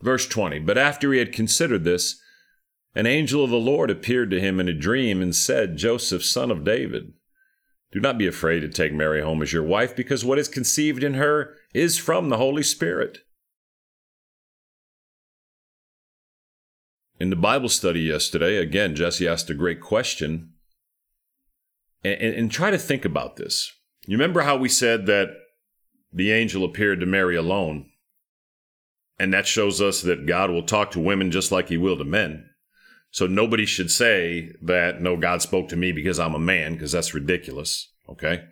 Verse 0.01 0.27
20 0.27 0.59
But 0.61 0.79
after 0.79 1.13
he 1.13 1.21
had 1.21 1.33
considered 1.33 1.85
this, 1.85 2.21
an 2.95 3.07
angel 3.07 3.45
of 3.45 3.51
the 3.51 3.57
Lord 3.57 3.91
appeared 3.91 4.31
to 4.31 4.41
him 4.41 4.61
in 4.61 4.69
a 4.69 4.75
dream 4.75 5.23
and 5.23 5.35
said, 5.35 5.77
Joseph, 5.77 6.25
son 6.25 6.51
of 6.51 6.65
David, 6.65 7.15
do 7.93 8.01
not 8.01 8.19
be 8.19 8.27
afraid 8.27 8.61
to 8.61 8.69
take 8.69 8.93
Mary 8.93 9.23
home 9.23 9.43
as 9.43 9.53
your 9.53 9.63
wife, 9.63 9.95
because 9.95 10.25
what 10.25 10.39
is 10.39 10.49
conceived 10.49 11.03
in 11.05 11.15
her 11.15 11.55
is 11.73 11.99
from 11.99 12.29
the 12.29 12.37
Holy 12.37 12.63
Spirit. 12.63 13.19
In 17.19 17.31
the 17.31 17.37
Bible 17.37 17.69
study 17.69 18.01
yesterday, 18.01 18.57
again, 18.57 18.97
Jesse 18.97 19.29
asked 19.29 19.49
a 19.49 19.55
great 19.55 19.81
question. 19.81 20.51
And, 22.05 22.21
and, 22.21 22.35
and, 22.35 22.51
try 22.51 22.73
to 22.73 22.79
think 22.79 23.05
about 23.05 23.37
this. 23.37 23.71
You 24.07 24.17
remember 24.17 24.41
how 24.41 24.57
we 24.57 24.69
said 24.69 25.07
that 25.07 25.29
the 26.13 26.33
angel 26.33 26.65
appeared 26.65 26.99
to 26.99 27.07
Mary 27.07 27.37
alone? 27.37 27.91
And 29.21 29.33
that 29.33 29.47
shows 29.47 29.81
us 29.81 30.03
that 30.03 30.27
God 30.27 30.51
will 30.51 30.65
talk 30.65 30.91
to 30.91 30.99
women 30.99 31.31
just 31.31 31.53
like 31.53 31.69
he 31.69 31.77
will 31.77 31.97
to 31.97 32.05
men. 32.05 32.51
So 33.13 33.27
nobody 33.27 33.67
should 33.67 33.91
say 33.91 34.53
that, 34.63 35.01
no, 35.01 35.17
God 35.17 35.43
spoke 35.43 35.69
to 35.69 35.77
me 35.77 35.93
because 35.93 36.19
I'm 36.19 36.35
a 36.35 36.41
man, 36.41 36.73
because 36.73 36.91
that's 36.91 37.15
ridiculous. 37.15 37.93
Okay. 38.09 38.45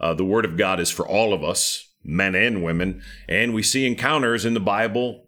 Uh, 0.00 0.14
the 0.14 0.24
word 0.24 0.44
of 0.44 0.56
God 0.56 0.80
is 0.80 0.90
for 0.90 1.06
all 1.06 1.34
of 1.34 1.44
us, 1.44 1.85
men 2.06 2.34
and 2.34 2.62
women. 2.62 3.02
And 3.28 3.52
we 3.52 3.62
see 3.62 3.86
encounters 3.86 4.44
in 4.44 4.54
the 4.54 4.60
Bible 4.60 5.24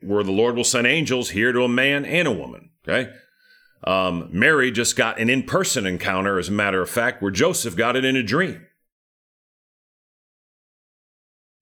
where 0.00 0.24
the 0.24 0.32
Lord 0.32 0.56
will 0.56 0.64
send 0.64 0.86
angels 0.86 1.30
here 1.30 1.52
to 1.52 1.62
a 1.62 1.68
man 1.68 2.04
and 2.04 2.26
a 2.26 2.32
woman. 2.32 2.70
Okay. 2.86 3.12
Um, 3.84 4.28
Mary 4.30 4.70
just 4.70 4.96
got 4.96 5.18
an 5.18 5.30
in 5.30 5.42
person 5.44 5.86
encounter, 5.86 6.38
as 6.38 6.48
a 6.48 6.52
matter 6.52 6.82
of 6.82 6.90
fact, 6.90 7.22
where 7.22 7.30
Joseph 7.30 7.76
got 7.76 7.96
it 7.96 8.04
in 8.04 8.16
a 8.16 8.22
dream. 8.22 8.66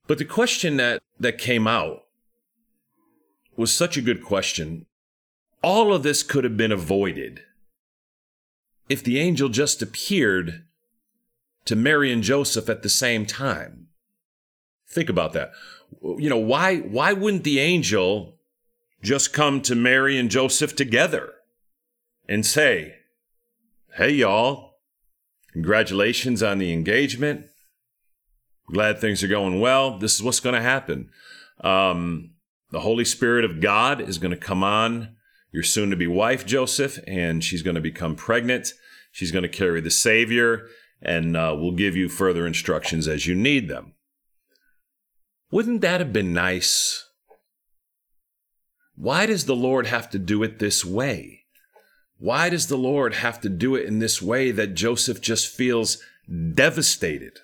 But 0.06 0.18
the 0.18 0.24
question 0.24 0.76
that, 0.76 1.02
that 1.18 1.38
came 1.38 1.66
out 1.66 2.04
was 3.56 3.72
such 3.72 3.96
a 3.96 4.02
good 4.02 4.24
question 4.24 4.86
all 5.62 5.92
of 5.92 6.02
this 6.02 6.22
could 6.22 6.44
have 6.44 6.56
been 6.56 6.72
avoided 6.72 7.42
if 8.88 9.04
the 9.04 9.18
angel 9.18 9.48
just 9.48 9.82
appeared 9.82 10.64
to 11.66 11.76
Mary 11.76 12.10
and 12.10 12.22
Joseph 12.22 12.68
at 12.68 12.82
the 12.82 12.88
same 12.88 13.26
time. 13.26 13.88
Think 14.90 15.08
about 15.08 15.32
that. 15.34 15.52
You 16.02 16.28
know, 16.28 16.38
why 16.38 16.78
why 16.78 17.12
wouldn't 17.12 17.44
the 17.44 17.60
angel 17.60 18.38
just 19.02 19.32
come 19.32 19.60
to 19.62 19.74
Mary 19.74 20.18
and 20.18 20.30
Joseph 20.30 20.74
together 20.74 21.32
and 22.28 22.44
say, 22.44 22.96
"Hey 23.96 24.10
y'all, 24.10 24.74
congratulations 25.52 26.42
on 26.42 26.58
the 26.58 26.72
engagement. 26.72 27.46
Glad 28.72 28.98
things 29.00 29.22
are 29.22 29.28
going 29.28 29.60
well. 29.60 29.98
This 29.98 30.14
is 30.14 30.22
what's 30.22 30.40
going 30.40 30.54
to 30.54 30.62
happen. 30.62 31.10
Um, 31.62 32.32
the 32.70 32.80
Holy 32.80 33.04
Spirit 33.04 33.44
of 33.44 33.60
God 33.60 34.00
is 34.00 34.18
going 34.18 34.30
to 34.30 34.36
come 34.36 34.62
on 34.62 35.16
your 35.52 35.62
soon 35.64 35.90
to 35.90 35.96
be 35.96 36.06
wife, 36.06 36.46
Joseph, 36.46 36.98
and 37.06 37.42
she's 37.42 37.62
going 37.62 37.74
to 37.74 37.80
become 37.80 38.14
pregnant. 38.14 38.72
She's 39.10 39.32
going 39.32 39.42
to 39.42 39.48
carry 39.48 39.80
the 39.80 39.90
Savior, 39.90 40.68
and 41.02 41.36
uh, 41.36 41.56
we'll 41.58 41.72
give 41.72 41.96
you 41.96 42.08
further 42.08 42.46
instructions 42.46 43.08
as 43.08 43.26
you 43.26 43.34
need 43.34 43.68
them. 43.68 43.94
Wouldn't 45.50 45.80
that 45.80 46.00
have 46.00 46.12
been 46.12 46.32
nice? 46.32 47.08
Why 48.94 49.26
does 49.26 49.46
the 49.46 49.56
Lord 49.56 49.86
have 49.86 50.10
to 50.10 50.18
do 50.18 50.42
it 50.42 50.58
this 50.58 50.84
way? 50.84 51.44
Why 52.18 52.50
does 52.50 52.66
the 52.66 52.76
Lord 52.76 53.14
have 53.14 53.40
to 53.40 53.48
do 53.48 53.74
it 53.74 53.86
in 53.86 53.98
this 53.98 54.20
way 54.20 54.50
that 54.50 54.74
Joseph 54.74 55.20
just 55.20 55.48
feels 55.48 55.98
devastated? 56.54 57.38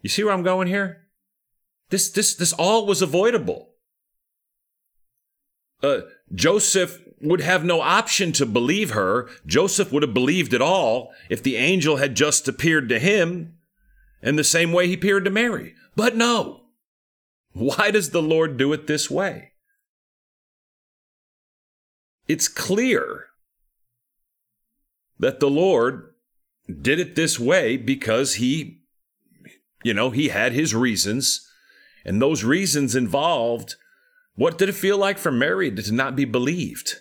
You 0.00 0.08
see 0.08 0.24
where 0.24 0.32
I'm 0.32 0.42
going 0.42 0.66
here? 0.66 1.08
This, 1.90 2.10
this, 2.10 2.34
this 2.34 2.52
all 2.54 2.86
was 2.86 3.02
avoidable 3.02 3.70
uh, 5.82 6.00
Joseph 6.34 7.00
would 7.20 7.40
have 7.40 7.64
no 7.64 7.80
option 7.80 8.32
to 8.32 8.46
believe 8.46 8.90
her. 8.90 9.28
Joseph 9.46 9.92
would 9.92 10.02
have 10.02 10.14
believed 10.14 10.54
it 10.54 10.62
all 10.62 11.12
if 11.28 11.42
the 11.42 11.56
angel 11.56 11.96
had 11.96 12.14
just 12.14 12.48
appeared 12.48 12.88
to 12.88 12.98
him 12.98 13.54
in 14.22 14.36
the 14.36 14.44
same 14.44 14.72
way 14.72 14.86
he 14.86 14.94
appeared 14.94 15.24
to 15.24 15.30
Mary. 15.30 15.74
But 16.00 16.16
no. 16.16 16.62
Why 17.52 17.90
does 17.90 18.08
the 18.08 18.22
Lord 18.22 18.56
do 18.56 18.72
it 18.72 18.86
this 18.86 19.10
way? 19.10 19.52
It's 22.26 22.48
clear 22.48 23.26
that 25.18 25.40
the 25.40 25.50
Lord 25.50 26.14
did 26.80 26.98
it 26.98 27.16
this 27.16 27.38
way 27.38 27.76
because 27.76 28.36
he, 28.36 28.80
you 29.84 29.92
know, 29.92 30.08
he 30.08 30.28
had 30.28 30.54
his 30.54 30.74
reasons, 30.74 31.46
and 32.02 32.22
those 32.22 32.44
reasons 32.44 32.96
involved 32.96 33.76
what 34.36 34.56
did 34.56 34.70
it 34.70 34.76
feel 34.76 34.96
like 34.96 35.18
for 35.18 35.30
Mary 35.30 35.70
to 35.70 35.92
not 35.92 36.16
be 36.16 36.24
believed? 36.24 36.94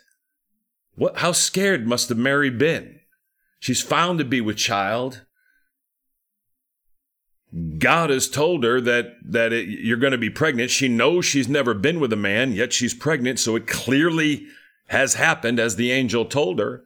What, 0.95 1.19
how 1.19 1.31
scared 1.31 1.87
must 1.87 2.09
have 2.09 2.17
Mary 2.17 2.49
been? 2.49 2.99
She's 3.61 3.81
found 3.81 4.19
to 4.19 4.25
be 4.25 4.41
with 4.41 4.57
child. 4.57 5.25
God 7.79 8.11
has 8.11 8.29
told 8.29 8.63
her 8.63 8.79
that 8.81 9.15
that 9.23 9.51
it, 9.51 9.67
you're 9.67 9.97
going 9.97 10.11
to 10.11 10.17
be 10.17 10.29
pregnant. 10.29 10.69
She 10.69 10.87
knows 10.87 11.25
she's 11.25 11.49
never 11.49 11.73
been 11.73 11.99
with 11.99 12.13
a 12.13 12.17
man, 12.17 12.53
yet 12.53 12.73
she's 12.73 12.93
pregnant, 12.93 13.39
so 13.39 13.55
it 13.55 13.65
clearly 13.65 14.45
has 14.87 15.15
happened 15.15 15.59
as 15.59 15.75
the 15.75 15.91
angel 15.91 16.25
told 16.25 16.59
her. 16.59 16.83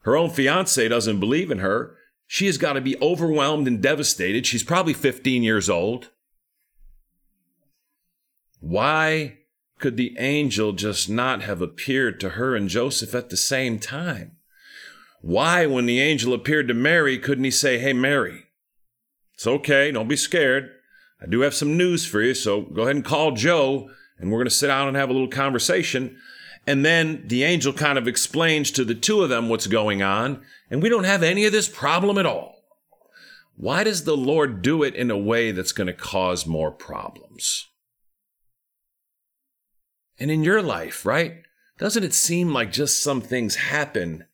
Her 0.00 0.16
own 0.16 0.30
fiance 0.30 0.88
doesn't 0.88 1.20
believe 1.20 1.50
in 1.50 1.58
her. 1.58 1.96
She 2.26 2.46
has 2.46 2.58
got 2.58 2.72
to 2.72 2.80
be 2.80 3.00
overwhelmed 3.00 3.68
and 3.68 3.80
devastated. 3.80 4.46
She's 4.46 4.64
probably 4.64 4.94
15 4.94 5.42
years 5.42 5.70
old. 5.70 6.10
Why 8.60 9.38
could 9.78 9.96
the 9.96 10.16
angel 10.18 10.72
just 10.72 11.08
not 11.08 11.42
have 11.42 11.60
appeared 11.60 12.18
to 12.20 12.30
her 12.30 12.56
and 12.56 12.68
Joseph 12.68 13.14
at 13.14 13.30
the 13.30 13.36
same 13.36 13.78
time? 13.78 14.36
Why, 15.20 15.66
when 15.66 15.86
the 15.86 16.00
angel 16.00 16.32
appeared 16.32 16.68
to 16.68 16.74
Mary, 16.74 17.18
couldn't 17.18 17.44
he 17.44 17.50
say, 17.50 17.78
Hey, 17.78 17.92
Mary, 17.92 18.45
it's 19.36 19.46
okay, 19.46 19.92
don't 19.92 20.08
be 20.08 20.16
scared. 20.16 20.70
I 21.20 21.26
do 21.26 21.40
have 21.42 21.54
some 21.54 21.76
news 21.76 22.06
for 22.06 22.22
you, 22.22 22.34
so 22.34 22.62
go 22.62 22.82
ahead 22.82 22.96
and 22.96 23.04
call 23.04 23.32
Joe, 23.32 23.90
and 24.18 24.30
we're 24.30 24.38
going 24.38 24.48
to 24.48 24.54
sit 24.54 24.68
down 24.68 24.88
and 24.88 24.96
have 24.96 25.10
a 25.10 25.12
little 25.12 25.28
conversation. 25.28 26.16
And 26.66 26.84
then 26.84 27.22
the 27.28 27.44
angel 27.44 27.72
kind 27.72 27.98
of 27.98 28.08
explains 28.08 28.70
to 28.72 28.84
the 28.84 28.94
two 28.94 29.22
of 29.22 29.28
them 29.28 29.48
what's 29.48 29.66
going 29.66 30.02
on, 30.02 30.42
and 30.70 30.82
we 30.82 30.88
don't 30.88 31.04
have 31.04 31.22
any 31.22 31.44
of 31.44 31.52
this 31.52 31.68
problem 31.68 32.18
at 32.18 32.26
all. 32.26 32.54
Why 33.56 33.84
does 33.84 34.04
the 34.04 34.16
Lord 34.16 34.62
do 34.62 34.82
it 34.82 34.94
in 34.94 35.10
a 35.10 35.18
way 35.18 35.52
that's 35.52 35.72
going 35.72 35.86
to 35.86 35.92
cause 35.92 36.46
more 36.46 36.70
problems? 36.70 37.68
And 40.18 40.30
in 40.30 40.42
your 40.42 40.62
life, 40.62 41.06
right? 41.06 41.42
Doesn't 41.78 42.04
it 42.04 42.14
seem 42.14 42.52
like 42.52 42.72
just 42.72 43.02
some 43.02 43.20
things 43.20 43.56
happen 43.56 44.24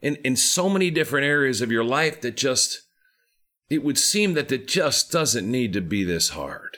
in, 0.00 0.16
in 0.16 0.36
so 0.36 0.68
many 0.68 0.90
different 0.90 1.26
areas 1.26 1.60
of 1.60 1.72
your 1.72 1.84
life 1.84 2.20
that 2.20 2.36
just, 2.36 2.82
it 3.68 3.82
would 3.82 3.98
seem 3.98 4.34
that 4.34 4.52
it 4.52 4.68
just 4.68 5.10
doesn't 5.10 5.50
need 5.50 5.72
to 5.72 5.80
be 5.80 6.04
this 6.04 6.30
hard. 6.30 6.76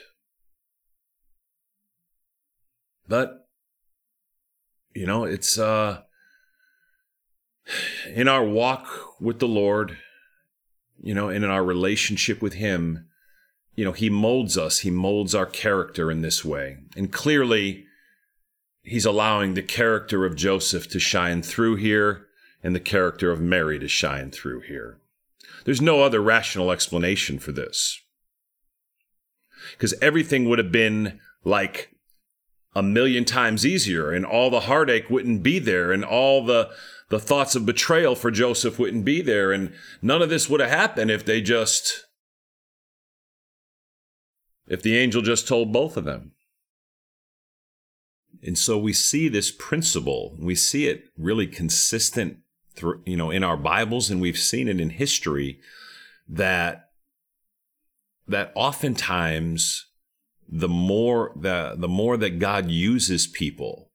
But, 3.07 3.47
you 4.93 5.05
know, 5.05 5.23
it's, 5.23 5.57
uh, 5.57 6.01
in 8.13 8.27
our 8.27 8.43
walk 8.43 8.87
with 9.19 9.39
the 9.39 9.47
Lord, 9.47 9.97
you 11.01 11.13
know, 11.13 11.29
and 11.29 11.43
in 11.43 11.49
our 11.49 11.63
relationship 11.63 12.41
with 12.41 12.53
Him, 12.53 13.07
you 13.75 13.85
know, 13.85 13.91
He 13.91 14.09
molds 14.09 14.57
us, 14.57 14.79
He 14.79 14.91
molds 14.91 15.33
our 15.33 15.45
character 15.45 16.11
in 16.11 16.21
this 16.21 16.43
way. 16.43 16.77
And 16.95 17.11
clearly, 17.11 17.85
he's 18.89 19.05
allowing 19.05 19.53
the 19.53 19.61
character 19.61 20.25
of 20.25 20.35
Joseph 20.35 20.89
to 20.89 20.99
shine 20.99 21.41
through 21.41 21.75
here 21.75 22.25
and 22.63 22.75
the 22.75 22.79
character 22.79 23.31
of 23.31 23.39
Mary 23.39 23.79
to 23.79 23.87
shine 23.87 24.31
through 24.31 24.61
here. 24.61 24.98
There's 25.69 25.81
no 25.83 26.01
other 26.01 26.19
rational 26.19 26.71
explanation 26.71 27.37
for 27.37 27.51
this. 27.51 28.01
Because 29.73 29.93
everything 30.01 30.49
would 30.49 30.57
have 30.57 30.71
been 30.71 31.19
like 31.43 31.91
a 32.73 32.81
million 32.81 33.23
times 33.23 33.67
easier, 33.67 34.11
and 34.11 34.25
all 34.25 34.49
the 34.49 34.61
heartache 34.61 35.11
wouldn't 35.11 35.43
be 35.43 35.59
there, 35.59 35.91
and 35.91 36.03
all 36.03 36.43
the, 36.43 36.71
the 37.09 37.19
thoughts 37.19 37.53
of 37.55 37.67
betrayal 37.67 38.15
for 38.15 38.31
Joseph 38.31 38.79
wouldn't 38.79 39.05
be 39.05 39.21
there, 39.21 39.51
and 39.51 39.71
none 40.01 40.23
of 40.23 40.31
this 40.31 40.49
would 40.49 40.59
have 40.59 40.71
happened 40.71 41.11
if 41.11 41.23
they 41.23 41.39
just, 41.39 42.07
if 44.65 44.81
the 44.81 44.97
angel 44.97 45.21
just 45.21 45.47
told 45.47 45.71
both 45.71 45.97
of 45.97 46.03
them. 46.03 46.31
And 48.41 48.57
so 48.57 48.75
we 48.75 48.91
see 48.91 49.27
this 49.27 49.51
principle, 49.51 50.35
we 50.39 50.55
see 50.55 50.87
it 50.87 51.03
really 51.15 51.45
consistent 51.45 52.39
through, 52.79 53.01
you 53.05 53.17
know, 53.17 53.29
in 53.29 53.43
our 53.43 53.57
Bibles 53.57 54.09
and 54.09 54.21
we've 54.21 54.37
seen 54.37 54.67
it 54.67 54.79
in 54.79 54.89
history 54.89 55.59
that 56.27 56.89
that 58.27 58.51
oftentimes 58.55 59.87
the 60.47 60.69
more 60.69 61.31
the 61.35 61.75
the 61.77 61.87
more 61.87 62.17
that 62.17 62.39
God 62.39 62.71
uses 62.71 63.27
people 63.27 63.89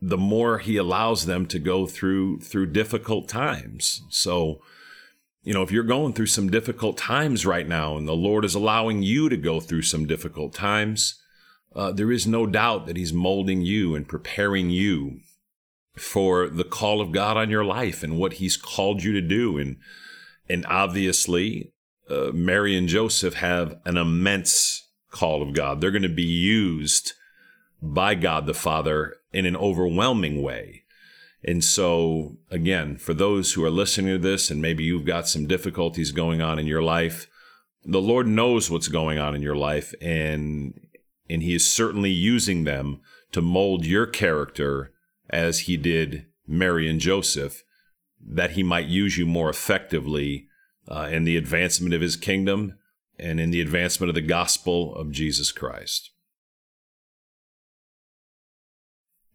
the 0.00 0.18
more 0.18 0.58
he 0.58 0.76
allows 0.76 1.26
them 1.26 1.46
to 1.46 1.58
go 1.58 1.86
through 1.86 2.40
through 2.40 2.66
difficult 2.66 3.28
times. 3.28 4.02
So, 4.10 4.60
you 5.42 5.54
know, 5.54 5.62
if 5.62 5.72
you're 5.72 5.84
going 5.84 6.12
through 6.12 6.26
some 6.26 6.50
difficult 6.50 6.98
times 6.98 7.46
right 7.46 7.66
now 7.66 7.96
and 7.96 8.06
the 8.06 8.12
Lord 8.12 8.44
is 8.44 8.54
allowing 8.54 9.02
you 9.02 9.28
to 9.28 9.36
go 9.36 9.60
through 9.60 9.82
some 9.82 10.06
difficult 10.06 10.52
times, 10.52 11.20
uh, 11.74 11.92
there 11.92 12.12
is 12.12 12.26
no 12.26 12.46
doubt 12.46 12.86
that 12.86 12.96
He's 12.96 13.12
molding 13.12 13.62
you 13.62 13.94
and 13.94 14.06
preparing 14.06 14.70
you 14.70 15.20
for 15.96 16.48
the 16.48 16.64
call 16.64 17.00
of 17.00 17.12
God 17.12 17.36
on 17.36 17.50
your 17.50 17.64
life 17.64 18.02
and 18.02 18.18
what 18.18 18.34
He's 18.34 18.56
called 18.56 19.02
you 19.02 19.12
to 19.12 19.20
do. 19.20 19.58
And 19.58 19.76
and 20.48 20.64
obviously, 20.66 21.72
uh, 22.08 22.30
Mary 22.32 22.76
and 22.76 22.88
Joseph 22.88 23.34
have 23.34 23.78
an 23.84 23.96
immense 23.96 24.88
call 25.10 25.42
of 25.42 25.54
God. 25.54 25.80
They're 25.80 25.90
going 25.90 26.02
to 26.02 26.08
be 26.08 26.22
used 26.22 27.14
by 27.82 28.14
God 28.14 28.46
the 28.46 28.54
Father 28.54 29.16
in 29.32 29.46
an 29.46 29.56
overwhelming 29.56 30.42
way. 30.42 30.84
And 31.44 31.62
so, 31.62 32.36
again, 32.50 32.96
for 32.96 33.14
those 33.14 33.52
who 33.52 33.64
are 33.64 33.70
listening 33.70 34.12
to 34.12 34.18
this 34.18 34.50
and 34.50 34.60
maybe 34.60 34.84
you've 34.84 35.04
got 35.04 35.28
some 35.28 35.46
difficulties 35.46 36.10
going 36.12 36.42
on 36.42 36.58
in 36.58 36.66
your 36.66 36.82
life, 36.82 37.28
the 37.84 38.00
Lord 38.00 38.26
knows 38.26 38.70
what's 38.70 38.88
going 38.88 39.18
on 39.18 39.34
in 39.34 39.42
your 39.42 39.56
life 39.56 39.94
and 40.00 40.80
and 41.28 41.42
he 41.42 41.54
is 41.54 41.68
certainly 41.68 42.10
using 42.10 42.64
them 42.64 43.00
to 43.32 43.42
mold 43.42 43.84
your 43.84 44.06
character 44.06 44.92
as 45.30 45.60
he 45.60 45.76
did 45.76 46.26
Mary 46.46 46.88
and 46.88 47.00
Joseph, 47.00 47.64
that 48.20 48.52
he 48.52 48.62
might 48.62 48.86
use 48.86 49.18
you 49.18 49.26
more 49.26 49.50
effectively 49.50 50.48
uh, 50.88 51.08
in 51.10 51.24
the 51.24 51.36
advancement 51.36 51.94
of 51.94 52.00
his 52.00 52.16
kingdom 52.16 52.74
and 53.18 53.40
in 53.40 53.50
the 53.50 53.60
advancement 53.60 54.08
of 54.08 54.14
the 54.14 54.20
gospel 54.20 54.94
of 54.94 55.10
Jesus 55.10 55.52
Christ. 55.52 56.10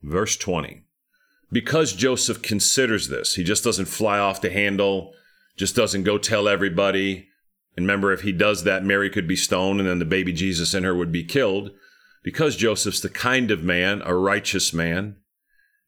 Verse 0.01 0.37
20. 0.37 0.83
Because 1.51 1.93
Joseph 1.93 2.41
considers 2.41 3.09
this, 3.09 3.35
he 3.35 3.43
just 3.43 3.63
doesn't 3.63 3.85
fly 3.85 4.19
off 4.19 4.41
the 4.41 4.49
handle, 4.49 5.13
just 5.57 5.75
doesn't 5.75 6.03
go 6.03 6.17
tell 6.17 6.47
everybody. 6.47 7.27
And 7.75 7.85
remember, 7.85 8.13
if 8.13 8.21
he 8.21 8.31
does 8.31 8.63
that, 8.63 8.85
Mary 8.85 9.09
could 9.09 9.27
be 9.27 9.35
stoned 9.35 9.79
and 9.79 9.89
then 9.89 9.99
the 9.99 10.05
baby 10.05 10.31
Jesus 10.31 10.73
in 10.73 10.83
her 10.83 10.95
would 10.95 11.11
be 11.11 11.23
killed 11.23 11.71
because 12.23 12.55
Joseph's 12.55 13.01
the 13.01 13.09
kind 13.09 13.51
of 13.51 13.63
man, 13.63 14.01
a 14.05 14.15
righteous 14.15 14.73
man, 14.73 15.17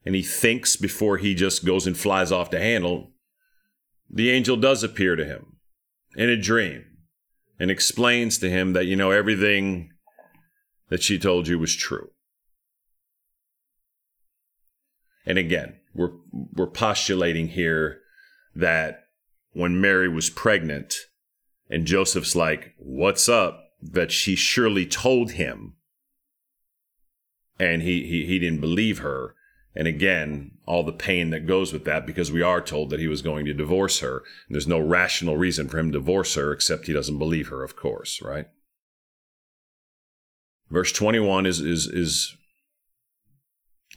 and 0.06 0.16
he 0.16 0.24
thinks 0.24 0.76
before 0.76 1.18
he 1.18 1.34
just 1.34 1.66
goes 1.66 1.88
and 1.88 1.98
flies 1.98 2.32
off 2.32 2.52
the 2.52 2.60
handle, 2.60 3.12
the 4.10 4.30
angel 4.30 4.58
does 4.58 4.84
appear 4.84 5.16
to 5.16 5.26
him 5.26 5.58
in 6.16 6.30
a 6.30 6.38
dream 6.38 6.86
and 7.60 7.72
explains 7.72 8.38
to 8.38 8.50
him 8.50 8.74
that, 8.74 8.86
you 8.86 8.96
know, 8.96 9.12
everything 9.12 9.92
that 10.90 11.02
she 11.02 11.18
told 11.18 11.48
you 11.48 11.58
was 11.58 11.76
true. 11.76 12.10
And 15.26 15.38
again, 15.38 15.80
we're, 15.96 16.12
we're 16.32 16.68
postulating 16.68 17.50
here 17.50 18.02
that 18.56 19.06
when 19.54 19.80
Mary 19.80 20.10
was 20.10 20.30
pregnant 20.30 20.96
and 21.70 21.86
Joseph's 21.86 22.36
like, 22.36 22.74
What's 22.78 23.30
up? 23.30 23.64
that 23.92 24.12
she 24.12 24.36
surely 24.36 24.86
told 24.86 25.32
him 25.32 25.74
and 27.60 27.82
he, 27.82 28.06
he 28.08 28.26
he 28.26 28.40
didn't 28.40 28.62
believe 28.62 29.00
her 29.00 29.36
and 29.76 29.88
again 29.88 30.52
all 30.66 30.84
the 30.84 30.94
pain 30.94 31.30
that 31.32 31.48
goes 31.48 31.74
with 31.74 31.84
that 31.86 32.06
because 32.06 32.32
we 32.32 32.42
are 32.42 32.62
told 32.62 32.90
that 32.90 33.00
he 33.00 33.08
was 33.08 33.22
going 33.22 33.46
to 33.46 33.54
divorce 33.54 34.00
her. 34.00 34.18
And 34.48 34.56
there's 34.56 34.68
no 34.68 34.80
rational 34.80 35.38
reason 35.38 35.68
for 35.68 35.80
him 35.80 35.92
to 35.92 36.00
divorce 36.00 36.36
her 36.36 36.52
except 36.52 36.88
he 36.88 36.94
doesn't 36.94 37.18
believe 37.18 37.50
her 37.50 37.64
of 37.64 37.76
course 37.76 38.22
right? 38.22 38.48
Verse 40.70 40.92
21 40.92 41.46
is 41.46 41.60
is 41.60 41.88
is 41.88 42.36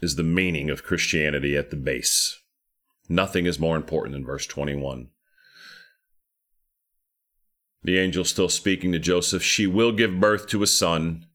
is 0.03 0.17
the 0.17 0.23
meaning 0.23 0.71
of 0.71 0.85
christianity 0.85 1.57
at 1.57 1.71
the 1.71 1.77
base. 1.77 2.41
Nothing 3.09 3.47
is 3.47 3.59
more 3.59 3.77
important 3.77 4.15
than 4.15 4.25
verse 4.25 4.47
21 4.47 5.09
the 7.87 7.99
angel 7.99 8.25
still 8.25 8.49
speaking 8.49 8.91
to 8.91 8.99
joseph. 8.99 9.45
She 9.45 9.67
will 9.67 9.93
give 9.93 10.19
birth 10.21 10.49
to 10.49 10.63
a 10.63 10.67
son 10.67 11.27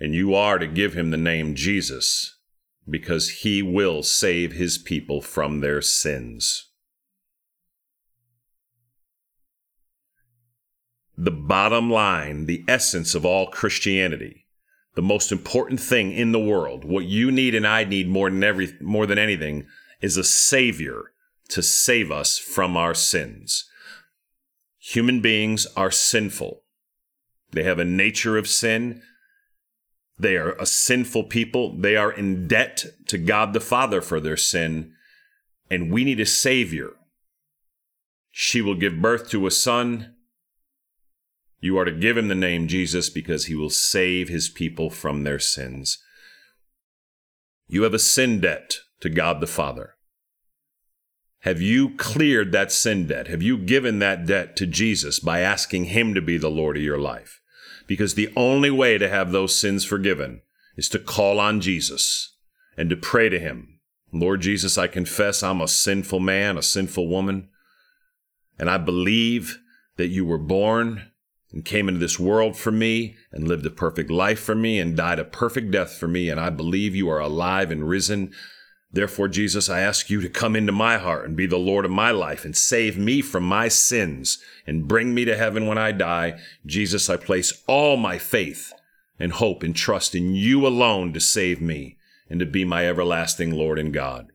and 0.00 0.14
you 0.14 0.34
are 0.34 0.58
to 0.58 0.66
give 0.66 0.94
him 0.94 1.10
the 1.10 1.16
name 1.16 1.54
Jesus, 1.54 2.36
because 2.90 3.30
he 3.42 3.62
will 3.62 4.02
save 4.02 4.52
his 4.52 4.78
people 4.78 5.20
from 5.20 5.60
their 5.60 5.80
sins. 5.80 6.70
The 11.16 11.30
bottom 11.30 11.90
line, 11.90 12.46
the 12.46 12.64
essence 12.66 13.14
of 13.14 13.26
all 13.26 13.48
Christianity, 13.48 14.46
the 14.94 15.02
most 15.02 15.30
important 15.30 15.78
thing 15.78 16.12
in 16.12 16.32
the 16.32 16.40
world, 16.40 16.84
what 16.84 17.04
you 17.04 17.30
need 17.30 17.54
and 17.54 17.66
I 17.66 17.84
need 17.84 18.08
more 18.08 18.30
than 18.30 18.42
every 18.42 18.72
more 18.80 19.06
than 19.06 19.18
anything 19.18 19.66
is 20.00 20.16
a 20.16 20.24
savior 20.24 21.12
to 21.50 21.62
save 21.62 22.10
us 22.10 22.38
from 22.38 22.76
our 22.76 22.94
sins. 22.94 23.68
Human 24.78 25.20
beings 25.20 25.66
are 25.76 25.90
sinful. 25.90 26.62
They 27.52 27.64
have 27.64 27.78
a 27.78 27.84
nature 27.84 28.38
of 28.38 28.48
sin. 28.48 29.02
They 30.20 30.36
are 30.36 30.52
a 30.52 30.66
sinful 30.66 31.24
people. 31.24 31.76
They 31.76 31.96
are 31.96 32.12
in 32.12 32.46
debt 32.46 32.84
to 33.08 33.18
God 33.18 33.52
the 33.52 33.60
Father 33.60 34.00
for 34.00 34.20
their 34.20 34.36
sin. 34.36 34.92
And 35.70 35.90
we 35.90 36.04
need 36.04 36.20
a 36.20 36.26
Savior. 36.26 36.90
She 38.30 38.60
will 38.60 38.74
give 38.74 39.00
birth 39.00 39.30
to 39.30 39.46
a 39.46 39.50
son. 39.50 40.14
You 41.60 41.78
are 41.78 41.84
to 41.84 41.92
give 41.92 42.16
him 42.16 42.28
the 42.28 42.34
name 42.34 42.68
Jesus 42.68 43.10
because 43.10 43.46
he 43.46 43.54
will 43.54 43.70
save 43.70 44.28
his 44.28 44.48
people 44.48 44.90
from 44.90 45.24
their 45.24 45.38
sins. 45.38 45.98
You 47.66 47.82
have 47.84 47.94
a 47.94 47.98
sin 47.98 48.40
debt 48.40 48.76
to 49.00 49.08
God 49.08 49.40
the 49.40 49.46
Father. 49.46 49.94
Have 51.40 51.62
you 51.62 51.96
cleared 51.96 52.52
that 52.52 52.70
sin 52.70 53.06
debt? 53.06 53.28
Have 53.28 53.42
you 53.42 53.56
given 53.56 53.98
that 54.00 54.26
debt 54.26 54.56
to 54.56 54.66
Jesus 54.66 55.20
by 55.20 55.40
asking 55.40 55.86
Him 55.86 56.12
to 56.14 56.20
be 56.20 56.36
the 56.36 56.50
Lord 56.50 56.76
of 56.76 56.82
your 56.82 56.98
life? 56.98 57.39
Because 57.90 58.14
the 58.14 58.32
only 58.36 58.70
way 58.70 58.98
to 58.98 59.08
have 59.08 59.32
those 59.32 59.58
sins 59.58 59.84
forgiven 59.84 60.42
is 60.76 60.88
to 60.90 60.98
call 61.00 61.40
on 61.40 61.60
Jesus 61.60 62.36
and 62.76 62.88
to 62.88 62.94
pray 62.96 63.28
to 63.28 63.40
Him. 63.40 63.80
Lord 64.12 64.42
Jesus, 64.42 64.78
I 64.78 64.86
confess 64.86 65.42
I'm 65.42 65.60
a 65.60 65.66
sinful 65.66 66.20
man, 66.20 66.56
a 66.56 66.62
sinful 66.62 67.08
woman, 67.08 67.48
and 68.60 68.70
I 68.70 68.78
believe 68.78 69.58
that 69.96 70.06
you 70.06 70.24
were 70.24 70.38
born 70.38 71.10
and 71.50 71.64
came 71.64 71.88
into 71.88 71.98
this 71.98 72.16
world 72.16 72.56
for 72.56 72.70
me 72.70 73.16
and 73.32 73.48
lived 73.48 73.66
a 73.66 73.70
perfect 73.70 74.08
life 74.08 74.38
for 74.38 74.54
me 74.54 74.78
and 74.78 74.96
died 74.96 75.18
a 75.18 75.24
perfect 75.24 75.72
death 75.72 75.94
for 75.94 76.06
me, 76.06 76.30
and 76.30 76.38
I 76.38 76.50
believe 76.50 76.94
you 76.94 77.10
are 77.10 77.18
alive 77.18 77.72
and 77.72 77.88
risen 77.88 78.32
Therefore, 78.92 79.28
Jesus, 79.28 79.68
I 79.68 79.80
ask 79.80 80.10
you 80.10 80.20
to 80.20 80.28
come 80.28 80.56
into 80.56 80.72
my 80.72 80.98
heart 80.98 81.24
and 81.24 81.36
be 81.36 81.46
the 81.46 81.58
Lord 81.58 81.84
of 81.84 81.92
my 81.92 82.10
life 82.10 82.44
and 82.44 82.56
save 82.56 82.98
me 82.98 83.22
from 83.22 83.44
my 83.44 83.68
sins 83.68 84.38
and 84.66 84.88
bring 84.88 85.14
me 85.14 85.24
to 85.24 85.36
heaven 85.36 85.66
when 85.66 85.78
I 85.78 85.92
die. 85.92 86.40
Jesus, 86.66 87.08
I 87.08 87.16
place 87.16 87.62
all 87.68 87.96
my 87.96 88.18
faith 88.18 88.72
and 89.18 89.32
hope 89.32 89.62
and 89.62 89.76
trust 89.76 90.14
in 90.14 90.34
you 90.34 90.66
alone 90.66 91.12
to 91.12 91.20
save 91.20 91.60
me 91.60 91.98
and 92.28 92.40
to 92.40 92.46
be 92.46 92.64
my 92.64 92.86
everlasting 92.88 93.52
Lord 93.52 93.78
and 93.78 93.92
God. 93.92 94.32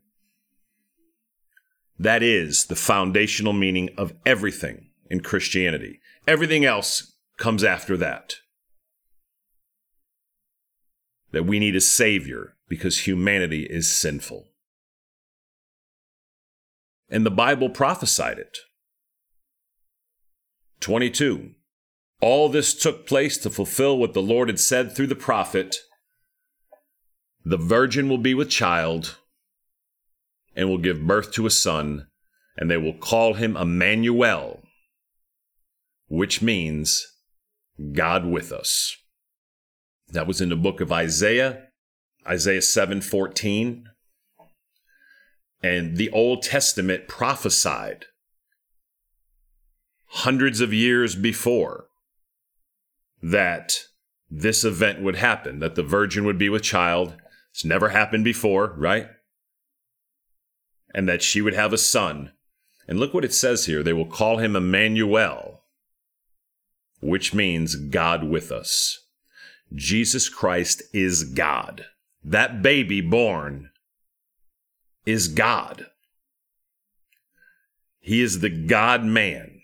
That 1.99 2.23
is 2.23 2.65
the 2.65 2.75
foundational 2.75 3.53
meaning 3.53 3.89
of 3.97 4.13
everything 4.25 4.87
in 5.09 5.21
Christianity. 5.21 5.99
Everything 6.27 6.63
else 6.63 7.13
comes 7.37 7.63
after 7.63 7.97
that. 7.97 8.35
That 11.35 11.43
we 11.43 11.59
need 11.59 11.75
a 11.75 11.81
Savior 11.81 12.55
because 12.69 12.99
humanity 12.99 13.63
is 13.63 13.91
sinful. 13.91 14.47
And 17.09 17.25
the 17.25 17.29
Bible 17.29 17.69
prophesied 17.69 18.39
it. 18.39 18.59
22. 20.79 21.51
All 22.21 22.47
this 22.47 22.73
took 22.73 23.05
place 23.05 23.37
to 23.39 23.49
fulfill 23.49 23.97
what 23.97 24.13
the 24.13 24.21
Lord 24.21 24.47
had 24.47 24.61
said 24.61 24.95
through 24.95 25.07
the 25.07 25.13
prophet 25.13 25.75
The 27.43 27.57
virgin 27.57 28.07
will 28.07 28.17
be 28.17 28.33
with 28.33 28.49
child 28.49 29.17
and 30.55 30.69
will 30.69 30.77
give 30.77 31.05
birth 31.05 31.33
to 31.33 31.45
a 31.45 31.51
son, 31.51 32.07
and 32.55 32.71
they 32.71 32.77
will 32.77 32.97
call 32.97 33.33
him 33.33 33.57
Emmanuel, 33.57 34.63
which 36.07 36.41
means 36.41 37.05
God 37.91 38.25
with 38.25 38.53
us. 38.53 38.95
That 40.09 40.27
was 40.27 40.41
in 40.41 40.49
the 40.49 40.55
book 40.55 40.81
of 40.81 40.91
Isaiah, 40.91 41.69
Isaiah 42.27 42.61
7:14. 42.61 43.85
And 45.61 45.97
the 45.97 46.11
Old 46.11 46.43
Testament 46.43 47.07
prophesied 47.07 48.05
hundreds 50.07 50.61
of 50.61 50.73
years 50.73 51.15
before 51.15 51.87
that 53.21 53.85
this 54.29 54.63
event 54.63 55.01
would 55.01 55.15
happen, 55.15 55.59
that 55.59 55.75
the 55.75 55.83
virgin 55.83 56.23
would 56.25 56.37
be 56.37 56.49
with 56.49 56.61
child. 56.61 57.15
It's 57.51 57.65
never 57.65 57.89
happened 57.89 58.23
before, 58.23 58.75
right? 58.77 59.07
And 60.93 61.09
that 61.09 61.23
she 61.23 61.41
would 61.41 61.53
have 61.53 61.73
a 61.73 61.77
son. 61.77 62.33
And 62.87 62.99
look 62.99 63.13
what 63.13 63.25
it 63.25 63.33
says 63.33 63.65
here. 63.65 63.81
They 63.81 63.93
will 63.93 64.05
call 64.05 64.37
him 64.37 64.55
Emmanuel, 64.55 65.63
which 66.99 67.33
means 67.33 67.75
God 67.75 68.23
with 68.23 68.51
us. 68.51 69.04
Jesus 69.73 70.29
Christ 70.29 70.83
is 70.93 71.23
God 71.23 71.85
that 72.25 72.63
baby 72.63 73.01
born 73.01 73.69
is 75.05 75.27
God. 75.27 75.85
He 77.99 78.21
is 78.21 78.39
the 78.39 78.49
God 78.49 79.03
man. 79.03 79.61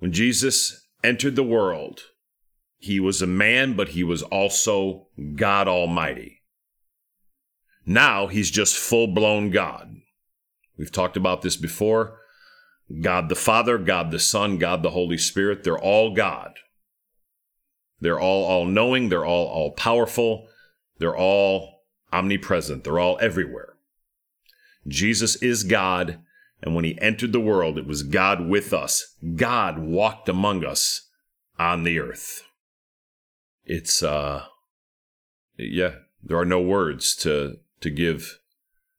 When 0.00 0.12
Jesus 0.12 0.88
entered 1.04 1.36
the 1.36 1.44
world, 1.44 2.00
he 2.78 2.98
was 2.98 3.22
a 3.22 3.26
man, 3.26 3.74
but 3.74 3.90
he 3.90 4.02
was 4.02 4.22
also 4.24 5.06
God 5.36 5.68
Almighty. 5.68 6.42
Now 7.86 8.26
he's 8.26 8.50
just 8.50 8.76
full 8.76 9.06
blown 9.06 9.50
God. 9.50 9.94
We've 10.76 10.92
talked 10.92 11.16
about 11.16 11.42
this 11.42 11.56
before. 11.56 12.18
God 13.00 13.28
the 13.28 13.36
Father, 13.36 13.78
God 13.78 14.10
the 14.10 14.18
Son, 14.18 14.58
God 14.58 14.82
the 14.82 14.90
Holy 14.90 15.18
Spirit, 15.18 15.62
they're 15.62 15.78
all 15.78 16.14
God. 16.14 16.54
They're 18.00 18.20
all 18.20 18.44
all 18.44 18.64
knowing, 18.64 19.08
they're 19.08 19.26
all 19.26 19.46
all 19.46 19.72
powerful, 19.72 20.48
they're 20.98 21.16
all 21.16 21.82
omnipresent, 22.12 22.84
they're 22.84 22.98
all 22.98 23.18
everywhere. 23.20 23.74
Jesus 24.88 25.36
is 25.36 25.64
God, 25.64 26.18
and 26.62 26.74
when 26.74 26.84
he 26.84 27.00
entered 27.00 27.32
the 27.32 27.40
world, 27.40 27.78
it 27.78 27.86
was 27.86 28.02
God 28.02 28.48
with 28.48 28.72
us. 28.72 29.14
God 29.36 29.78
walked 29.78 30.28
among 30.28 30.64
us 30.64 31.08
on 31.58 31.82
the 31.84 31.98
earth. 31.98 32.42
It's, 33.64 34.02
uh, 34.02 34.46
yeah, 35.56 35.96
there 36.22 36.38
are 36.38 36.46
no 36.46 36.60
words 36.60 37.14
to, 37.16 37.58
to 37.80 37.90
give 37.90 38.38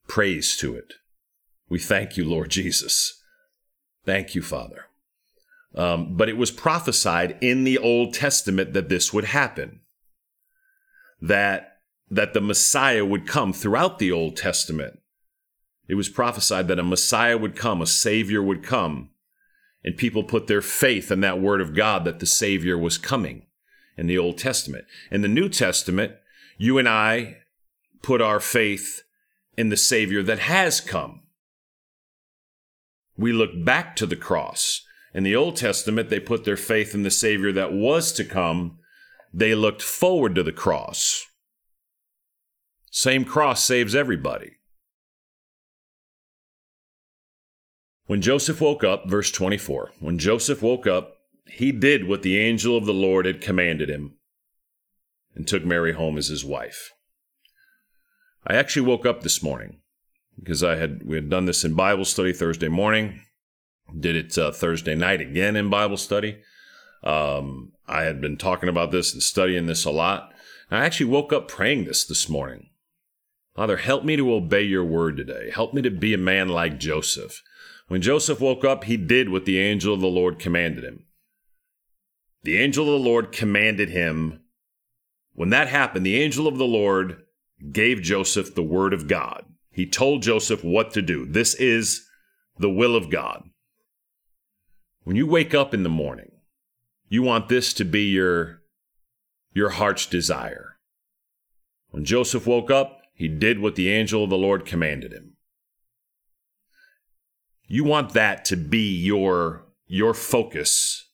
praise 0.06 0.56
to 0.58 0.74
it. 0.74 0.94
We 1.68 1.78
thank 1.78 2.16
you, 2.16 2.24
Lord 2.24 2.50
Jesus. 2.50 3.22
Thank 4.04 4.34
you, 4.34 4.42
Father. 4.42 4.86
Um, 5.74 6.16
but 6.16 6.28
it 6.28 6.36
was 6.36 6.50
prophesied 6.50 7.38
in 7.40 7.64
the 7.64 7.78
Old 7.78 8.14
Testament 8.14 8.72
that 8.74 8.88
this 8.88 9.12
would 9.12 9.24
happen. 9.24 9.80
That 11.20 11.68
that 12.10 12.34
the 12.34 12.42
Messiah 12.42 13.06
would 13.06 13.26
come 13.26 13.54
throughout 13.54 13.98
the 13.98 14.12
Old 14.12 14.36
Testament. 14.36 15.00
It 15.88 15.94
was 15.94 16.10
prophesied 16.10 16.68
that 16.68 16.78
a 16.78 16.82
Messiah 16.82 17.38
would 17.38 17.56
come, 17.56 17.80
a 17.80 17.86
Savior 17.86 18.42
would 18.42 18.62
come, 18.62 19.10
and 19.82 19.96
people 19.96 20.22
put 20.22 20.46
their 20.46 20.60
faith 20.60 21.10
in 21.10 21.20
that 21.20 21.40
word 21.40 21.62
of 21.62 21.74
God 21.74 22.04
that 22.04 22.20
the 22.20 22.26
Savior 22.26 22.76
was 22.76 22.98
coming 22.98 23.46
in 23.96 24.08
the 24.08 24.18
Old 24.18 24.36
Testament. 24.36 24.84
In 25.10 25.22
the 25.22 25.28
New 25.28 25.48
Testament, 25.48 26.12
you 26.58 26.78
and 26.78 26.88
I 26.88 27.38
put 28.02 28.20
our 28.20 28.40
faith 28.40 29.02
in 29.56 29.70
the 29.70 29.76
Savior 29.76 30.22
that 30.22 30.38
has 30.38 30.80
come. 30.80 31.22
We 33.16 33.32
look 33.32 33.50
back 33.64 33.96
to 33.96 34.06
the 34.06 34.16
cross. 34.16 34.86
In 35.14 35.24
the 35.24 35.36
Old 35.36 35.56
Testament, 35.56 36.08
they 36.08 36.20
put 36.20 36.44
their 36.44 36.56
faith 36.56 36.94
in 36.94 37.02
the 37.02 37.10
Savior 37.10 37.52
that 37.52 37.72
was 37.72 38.12
to 38.12 38.24
come. 38.24 38.78
They 39.32 39.54
looked 39.54 39.82
forward 39.82 40.34
to 40.36 40.42
the 40.42 40.52
cross. 40.52 41.26
Same 42.90 43.24
cross 43.24 43.64
saves 43.64 43.94
everybody. 43.94 44.52
When 48.06 48.20
Joseph 48.20 48.60
woke 48.60 48.84
up, 48.84 49.08
verse 49.08 49.30
24, 49.30 49.92
when 50.00 50.18
Joseph 50.18 50.62
woke 50.62 50.86
up, 50.86 51.18
he 51.46 51.72
did 51.72 52.06
what 52.06 52.22
the 52.22 52.38
angel 52.38 52.76
of 52.76 52.84
the 52.84 52.94
Lord 52.94 53.26
had 53.26 53.40
commanded 53.40 53.88
him 53.88 54.16
and 55.34 55.46
took 55.46 55.64
Mary 55.64 55.92
home 55.92 56.18
as 56.18 56.28
his 56.28 56.44
wife. 56.44 56.92
I 58.46 58.54
actually 58.54 58.86
woke 58.86 59.06
up 59.06 59.22
this 59.22 59.42
morning 59.42 59.78
because 60.38 60.62
I 60.62 60.76
had 60.76 61.02
we 61.04 61.16
had 61.16 61.30
done 61.30 61.46
this 61.46 61.64
in 61.64 61.74
Bible 61.74 62.04
study 62.04 62.32
Thursday 62.32 62.68
morning, 62.68 63.22
did 63.98 64.16
it 64.16 64.36
uh, 64.38 64.52
Thursday 64.52 64.94
night 64.94 65.20
again 65.20 65.56
in 65.56 65.70
Bible 65.70 65.96
study. 65.96 66.38
Um, 67.02 67.72
I 67.86 68.02
had 68.02 68.20
been 68.20 68.36
talking 68.36 68.68
about 68.68 68.90
this 68.90 69.12
and 69.12 69.22
studying 69.22 69.66
this 69.66 69.84
a 69.84 69.90
lot. 69.90 70.32
I 70.70 70.84
actually 70.84 71.10
woke 71.10 71.32
up 71.32 71.48
praying 71.48 71.84
this 71.84 72.04
this 72.04 72.28
morning. 72.28 72.70
Father, 73.54 73.76
help 73.76 74.04
me 74.04 74.16
to 74.16 74.32
obey 74.32 74.62
your 74.62 74.84
word 74.84 75.18
today. 75.18 75.50
Help 75.50 75.74
me 75.74 75.82
to 75.82 75.90
be 75.90 76.14
a 76.14 76.18
man 76.18 76.48
like 76.48 76.78
Joseph. 76.78 77.42
When 77.88 78.00
Joseph 78.00 78.40
woke 78.40 78.64
up, 78.64 78.84
he 78.84 78.96
did 78.96 79.28
what 79.28 79.44
the 79.44 79.58
angel 79.58 79.92
of 79.92 80.00
the 80.00 80.06
Lord 80.06 80.38
commanded 80.38 80.84
him. 80.84 81.04
The 82.42 82.56
angel 82.56 82.86
of 82.86 83.02
the 83.02 83.08
Lord 83.08 83.32
commanded 83.32 83.90
him. 83.90 84.40
When 85.34 85.50
that 85.50 85.68
happened, 85.68 86.06
the 86.06 86.20
angel 86.20 86.46
of 86.46 86.56
the 86.56 86.64
Lord 86.64 87.22
gave 87.70 88.00
Joseph 88.00 88.54
the 88.54 88.62
word 88.62 88.94
of 88.94 89.08
God. 89.08 89.44
He 89.70 89.86
told 89.86 90.22
Joseph 90.22 90.64
what 90.64 90.92
to 90.92 91.02
do. 91.02 91.26
This 91.26 91.54
is 91.54 92.08
the 92.58 92.70
will 92.70 92.96
of 92.96 93.10
God. 93.10 93.44
When 95.04 95.16
you 95.16 95.26
wake 95.26 95.52
up 95.52 95.74
in 95.74 95.82
the 95.82 95.88
morning, 95.88 96.30
you 97.08 97.22
want 97.22 97.48
this 97.48 97.72
to 97.74 97.84
be 97.84 98.04
your, 98.04 98.62
your 99.52 99.70
heart's 99.70 100.06
desire. 100.06 100.78
When 101.90 102.04
Joseph 102.04 102.46
woke 102.46 102.70
up, 102.70 103.02
he 103.12 103.26
did 103.26 103.58
what 103.58 103.74
the 103.74 103.90
angel 103.90 104.22
of 104.22 104.30
the 104.30 104.38
Lord 104.38 104.64
commanded 104.64 105.12
him. 105.12 105.36
You 107.66 107.82
want 107.82 108.12
that 108.12 108.44
to 108.46 108.56
be 108.56 108.94
your, 108.96 109.64
your 109.86 110.14
focus 110.14 111.08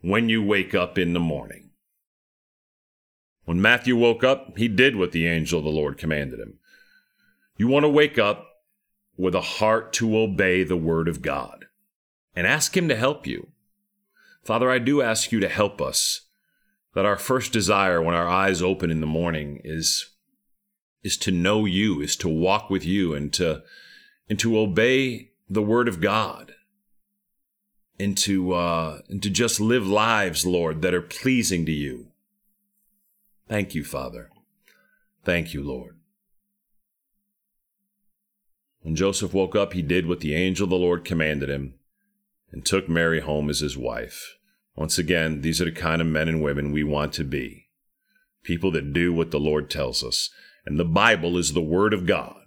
when 0.00 0.28
you 0.28 0.42
wake 0.42 0.74
up 0.74 0.96
in 0.96 1.12
the 1.12 1.20
morning. 1.20 1.70
When 3.46 3.60
Matthew 3.60 3.96
woke 3.96 4.22
up, 4.22 4.56
he 4.56 4.68
did 4.68 4.94
what 4.94 5.10
the 5.10 5.26
angel 5.26 5.58
of 5.58 5.64
the 5.64 5.70
Lord 5.70 5.98
commanded 5.98 6.38
him. 6.38 6.58
You 7.56 7.66
want 7.66 7.82
to 7.84 7.88
wake 7.88 8.18
up 8.18 8.46
with 9.16 9.34
a 9.34 9.40
heart 9.40 9.92
to 9.94 10.16
obey 10.16 10.62
the 10.62 10.76
word 10.76 11.08
of 11.08 11.20
God 11.20 11.64
and 12.38 12.46
ask 12.46 12.76
Him 12.76 12.86
to 12.86 12.94
help 12.94 13.26
you. 13.26 13.48
Father, 14.44 14.70
I 14.70 14.78
do 14.78 15.02
ask 15.02 15.32
you 15.32 15.40
to 15.40 15.48
help 15.48 15.82
us 15.82 16.20
that 16.94 17.04
our 17.04 17.16
first 17.16 17.52
desire 17.52 18.00
when 18.00 18.14
our 18.14 18.28
eyes 18.28 18.62
open 18.62 18.92
in 18.92 19.00
the 19.00 19.08
morning 19.08 19.60
is, 19.64 20.10
is 21.02 21.16
to 21.16 21.32
know 21.32 21.64
you, 21.64 22.00
is 22.00 22.14
to 22.14 22.28
walk 22.28 22.70
with 22.70 22.84
you 22.84 23.12
and 23.12 23.32
to, 23.32 23.64
and 24.28 24.38
to 24.38 24.56
obey 24.56 25.32
the 25.50 25.62
word 25.62 25.88
of 25.88 26.00
God 26.00 26.54
and 27.98 28.16
to, 28.18 28.52
uh, 28.52 29.00
and 29.08 29.20
to 29.20 29.30
just 29.30 29.58
live 29.58 29.84
lives, 29.84 30.46
Lord, 30.46 30.80
that 30.82 30.94
are 30.94 31.02
pleasing 31.02 31.66
to 31.66 31.72
you. 31.72 32.12
Thank 33.48 33.74
you, 33.74 33.82
Father. 33.82 34.30
Thank 35.24 35.54
you, 35.54 35.64
Lord. 35.64 35.96
When 38.82 38.94
Joseph 38.94 39.34
woke 39.34 39.56
up, 39.56 39.72
he 39.72 39.82
did 39.82 40.06
what 40.06 40.20
the 40.20 40.36
angel 40.36 40.64
of 40.64 40.70
the 40.70 40.76
Lord 40.76 41.04
commanded 41.04 41.50
him 41.50 41.74
and 42.52 42.64
took 42.64 42.88
Mary 42.88 43.20
home 43.20 43.50
as 43.50 43.60
his 43.60 43.76
wife. 43.76 44.36
Once 44.74 44.98
again, 44.98 45.40
these 45.40 45.60
are 45.60 45.66
the 45.66 45.72
kind 45.72 46.00
of 46.00 46.06
men 46.06 46.28
and 46.28 46.42
women 46.42 46.72
we 46.72 46.84
want 46.84 47.12
to 47.14 47.24
be 47.24 47.68
people 48.48 48.70
that 48.70 48.94
do 48.94 49.12
what 49.12 49.30
the 49.30 49.38
Lord 49.38 49.68
tells 49.68 50.02
us. 50.02 50.30
And 50.64 50.78
the 50.78 50.84
Bible 50.84 51.36
is 51.36 51.52
the 51.52 51.60
Word 51.60 51.92
of 51.92 52.06
God. 52.06 52.46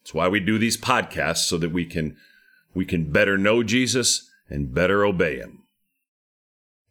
That's 0.00 0.14
why 0.14 0.28
we 0.28 0.38
do 0.38 0.58
these 0.58 0.76
podcasts 0.76 1.48
so 1.48 1.58
that 1.58 1.72
we 1.72 1.84
can 1.84 2.16
we 2.74 2.84
can 2.84 3.10
better 3.10 3.36
know 3.36 3.64
Jesus 3.64 4.30
and 4.48 4.72
better 4.72 5.04
obey 5.04 5.38
him. 5.38 5.64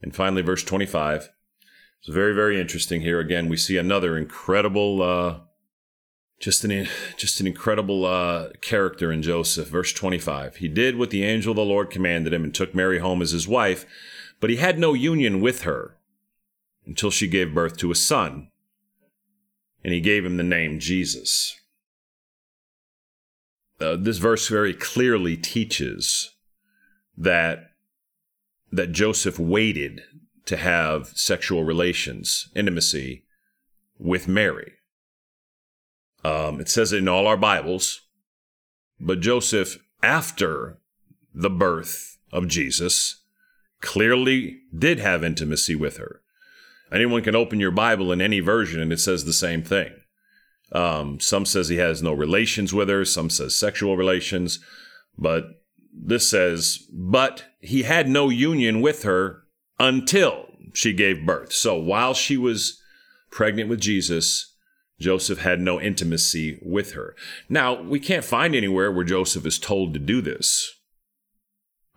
And 0.02 0.14
finally, 0.14 0.42
verse 0.42 0.64
25. 0.64 1.30
It's 2.00 2.14
very, 2.14 2.36
very 2.36 2.60
interesting 2.60 3.02
here. 3.02 3.20
Again, 3.20 3.50
we 3.50 3.58
see 3.58 3.78
another 3.78 4.18
incredible 4.18 5.02
uh, 5.02 5.40
just 6.46 6.64
an 6.64 6.88
just 7.18 7.40
an 7.40 7.48
incredible 7.48 8.06
uh, 8.06 8.50
character 8.62 9.12
in 9.12 9.24
Joseph. 9.24 9.68
Verse 9.68 9.92
25. 9.92 10.58
He 10.58 10.68
did 10.68 10.96
what 10.96 11.10
the 11.10 11.24
angel 11.24 11.54
of 11.54 11.56
the 11.56 11.66
Lord 11.66 11.90
commanded 11.90 12.34
him 12.34 12.44
and 12.44 12.54
took 12.54 12.76
Mary 12.76 13.00
home 13.00 13.24
as 13.24 13.32
his 13.32 13.48
wife, 13.48 13.84
but 14.40 14.52
he 14.52 14.58
had 14.58 14.78
no 14.78 14.94
union 14.94 15.42
with 15.42 15.64
her 15.64 15.98
until 16.86 17.10
she 17.10 17.28
gave 17.28 17.56
birth 17.56 17.78
to 17.78 17.90
a 17.90 17.96
son, 17.96 18.50
and 19.84 19.92
he 19.92 20.00
gave 20.00 20.24
him 20.24 20.38
the 20.38 20.44
name 20.44 20.78
Jesus. 20.78 21.60
Uh, 23.82 23.96
this 23.96 24.20
verse 24.20 24.48
very 24.48 24.76
clearly 24.76 25.36
teaches 25.36 26.36
that 27.18 27.72
that 28.72 28.92
Joseph 28.92 29.40
waited 29.40 30.04
to 30.46 30.58
have 30.58 31.08
sexual 31.16 31.64
relations, 31.64 32.50
intimacy 32.56 33.24
with 33.98 34.28
Mary. 34.28 34.74
Um, 36.26 36.60
it 36.60 36.70
says 36.70 36.92
it 36.92 36.98
in 36.98 37.08
all 37.08 37.28
our 37.28 37.38
Bibles. 37.38 38.02
But 39.00 39.20
Joseph, 39.20 39.78
after 40.02 40.80
the 41.36 41.52
birth 41.52 42.18
of 42.32 42.48
Jesus, 42.48 43.22
clearly 43.80 44.62
did 44.76 44.98
have 44.98 45.24
intimacy 45.24 45.76
with 45.76 45.98
her. 45.98 46.22
Anyone 46.92 47.22
can 47.22 47.36
open 47.36 47.60
your 47.60 47.70
Bible 47.70 48.12
in 48.12 48.22
any 48.22 48.40
version 48.40 48.82
and 48.82 48.92
it 48.92 49.00
says 49.00 49.26
the 49.26 49.34
same 49.34 49.62
thing. 49.62 49.92
Um, 50.72 51.20
some 51.20 51.46
says 51.46 51.70
he 51.70 51.78
has 51.78 52.02
no 52.02 52.14
relations 52.14 52.74
with 52.74 52.90
her, 52.90 53.06
some 53.06 53.30
says 53.30 53.56
sexual 53.56 53.96
relations, 53.96 54.60
but 55.16 55.46
this 55.94 56.28
says, 56.28 56.80
but 56.92 57.46
he 57.60 57.84
had 57.84 58.10
no 58.10 58.30
union 58.30 58.82
with 58.82 59.04
her 59.04 59.44
until 59.80 60.48
she 60.74 60.92
gave 60.92 61.26
birth. 61.26 61.54
So 61.54 61.76
while 61.76 62.16
she 62.16 62.36
was 62.36 62.82
pregnant 63.30 63.70
with 63.70 63.80
Jesus, 63.80 64.55
Joseph 65.00 65.40
had 65.40 65.60
no 65.60 65.80
intimacy 65.80 66.60
with 66.62 66.94
her. 66.94 67.16
Now, 67.50 67.82
we 67.82 68.00
can't 68.00 68.24
find 68.24 68.56
anywhere 68.56 68.92
where 68.92 69.04
Joseph 69.04 69.46
is 69.46 69.60
told 69.60 69.94
to 69.94 70.00
do 70.00 70.22
this. 70.22 70.72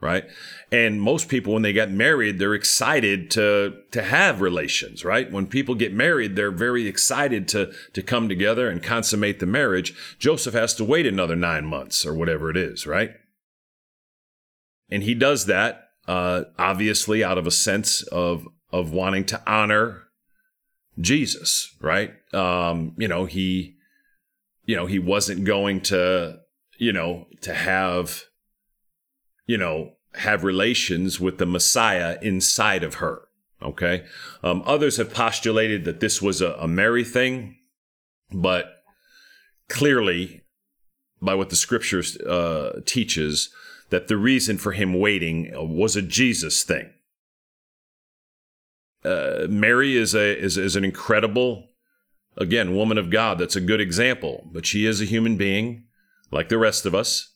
Right? 0.01 0.26
And 0.70 1.03
most 1.03 1.28
people 1.28 1.55
when 1.55 1.62
they 1.62 1.72
get 1.72 1.90
married, 1.90 2.38
they're 2.38 2.55
excited 2.55 3.32
to 3.32 3.78
to 3.90 4.03
have 4.03 4.40
relations, 4.40 5.05
right? 5.05 5.28
When 5.28 5.49
people 5.49 5.74
get 5.74 5.92
married, 5.92 6.36
they're 6.36 6.53
very 6.53 6.86
excited 6.86 7.49
to 7.49 7.72
to 7.94 8.03
come 8.03 8.28
together 8.28 8.68
and 8.68 8.80
consummate 8.80 9.40
the 9.40 9.46
marriage. 9.46 9.92
Joseph 10.20 10.55
has 10.55 10.72
to 10.74 10.84
wait 10.84 11.05
another 11.05 11.34
9 11.34 11.64
months 11.66 12.07
or 12.07 12.14
whatever 12.14 12.49
it 12.49 12.57
is, 12.57 12.86
right? 12.86 13.11
And 14.88 15.03
he 15.03 15.14
does 15.14 15.46
that 15.46 15.88
uh, 16.09 16.44
obviously 16.59 17.22
out 17.22 17.38
of 17.38 17.46
a 17.46 17.53
sense 17.53 18.03
of 18.03 18.49
of 18.72 18.92
wanting 18.92 19.24
to 19.26 19.42
honor 19.46 20.08
Jesus, 21.01 21.74
right? 21.80 22.12
Um, 22.34 22.94
you 22.96 23.09
know, 23.09 23.24
he, 23.24 23.76
you 24.64 24.76
know, 24.76 24.86
he 24.86 24.99
wasn't 24.99 25.44
going 25.44 25.80
to, 25.82 26.40
you 26.78 26.92
know, 26.92 27.26
to 27.42 27.55
have, 27.55 28.24
you 29.46 29.57
know, 29.57 29.92
have 30.14 30.44
relations 30.44 31.20
with 31.20 31.38
the 31.38 31.46
Messiah 31.46 32.18
inside 32.22 32.82
of 32.82 32.94
her. 32.94 33.22
Okay. 33.62 34.05
Um, 34.42 34.62
others 34.66 34.96
have 34.99 35.12
postulated 35.12 35.84
that 35.84 36.01
this 36.01 36.22
was 36.22 36.40
a, 36.40 36.53
a 36.55 36.68
Mary 36.68 37.05
thing, 37.05 37.57
but 38.32 38.82
clearly, 39.68 40.42
by 41.20 41.34
what 41.34 41.51
the 41.51 41.57
scriptures 41.57 42.16
uh, 42.18 42.80
teaches, 42.86 43.51
that 43.90 44.09
the 44.09 44.16
reason 44.16 44.59
for 44.59 44.72
him 44.72 44.94
waiting 44.94 45.51
was 45.55 45.96
a 45.96 46.03
Jesus 46.03 46.62
thing 46.62 46.90
uh, 49.05 49.46
Mary 49.49 49.96
is 49.96 50.14
a 50.14 50.38
is, 50.38 50.57
is 50.57 50.76
an 50.76 50.84
incredible, 50.84 51.68
again, 52.36 52.74
woman 52.74 52.99
of 52.99 53.11
God. 53.11 53.38
That's 53.38 53.57
a 53.57 53.61
good 53.61 53.80
example. 53.80 54.49
But 54.53 54.66
she 54.66 54.86
is 54.86 55.01
a 55.01 55.07
human 55.07 55.36
being, 55.36 55.84
like 56.30 56.49
the 56.49 56.59
rest 56.59 56.86
of 56.86 56.94
us. 56.94 57.34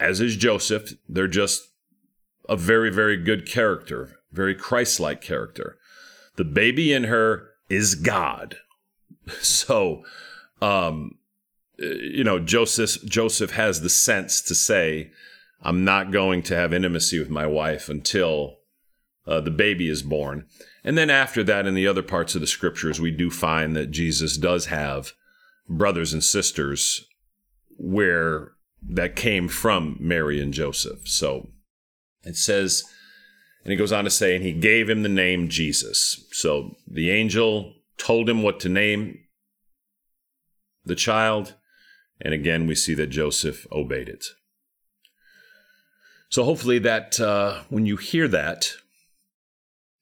As 0.00 0.20
is 0.20 0.36
Joseph. 0.36 0.92
They're 1.08 1.28
just 1.28 1.62
a 2.48 2.56
very 2.56 2.90
very 2.90 3.16
good 3.16 3.46
character, 3.46 4.18
very 4.32 4.54
Christ-like 4.54 5.20
character. 5.20 5.78
The 6.36 6.44
baby 6.44 6.92
in 6.92 7.04
her 7.04 7.50
is 7.68 7.94
God. 7.94 8.56
So, 9.42 10.04
um, 10.62 11.18
you 11.76 12.24
know, 12.24 12.38
Joseph 12.38 13.04
Joseph 13.04 13.50
has 13.50 13.82
the 13.82 13.90
sense 13.90 14.40
to 14.40 14.54
say, 14.54 15.10
"I'm 15.60 15.84
not 15.84 16.12
going 16.12 16.42
to 16.44 16.56
have 16.56 16.72
intimacy 16.72 17.18
with 17.18 17.28
my 17.30 17.46
wife 17.46 17.88
until." 17.90 18.56
Uh, 19.28 19.40
the 19.42 19.50
baby 19.50 19.88
is 19.88 20.02
born. 20.02 20.46
And 20.82 20.96
then 20.96 21.10
after 21.10 21.44
that, 21.44 21.66
in 21.66 21.74
the 21.74 21.86
other 21.86 22.02
parts 22.02 22.34
of 22.34 22.40
the 22.40 22.46
scriptures, 22.46 22.98
we 22.98 23.10
do 23.10 23.30
find 23.30 23.76
that 23.76 23.90
Jesus 23.90 24.38
does 24.38 24.66
have 24.66 25.12
brothers 25.68 26.14
and 26.14 26.24
sisters 26.24 27.06
where 27.76 28.52
that 28.82 29.16
came 29.16 29.48
from 29.48 29.98
Mary 30.00 30.40
and 30.40 30.54
Joseph. 30.54 31.06
So 31.06 31.50
it 32.22 32.36
says, 32.36 32.84
and 33.64 33.70
he 33.70 33.76
goes 33.76 33.92
on 33.92 34.04
to 34.04 34.10
say, 34.10 34.34
and 34.34 34.44
he 34.44 34.52
gave 34.52 34.88
him 34.88 35.02
the 35.02 35.10
name 35.10 35.48
Jesus. 35.48 36.26
So 36.32 36.76
the 36.86 37.10
angel 37.10 37.74
told 37.98 38.30
him 38.30 38.42
what 38.42 38.60
to 38.60 38.68
name 38.70 39.18
the 40.86 40.94
child. 40.94 41.54
And 42.20 42.32
again, 42.32 42.66
we 42.66 42.74
see 42.74 42.94
that 42.94 43.08
Joseph 43.08 43.66
obeyed 43.70 44.08
it. 44.08 44.24
So 46.30 46.44
hopefully, 46.44 46.78
that 46.80 47.18
uh, 47.20 47.62
when 47.68 47.86
you 47.86 47.96
hear 47.96 48.28
that, 48.28 48.72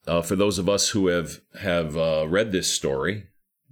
uh, 0.07 0.23
for 0.23 0.37
those 0.37 0.59
of 0.59 0.69
us 0.69 0.91
who 0.91 1.09
have 1.09 1.41
have 1.61 1.97
uh, 1.97 2.27
read 2.29 2.53
this 2.53 2.73
story, 2.73 3.27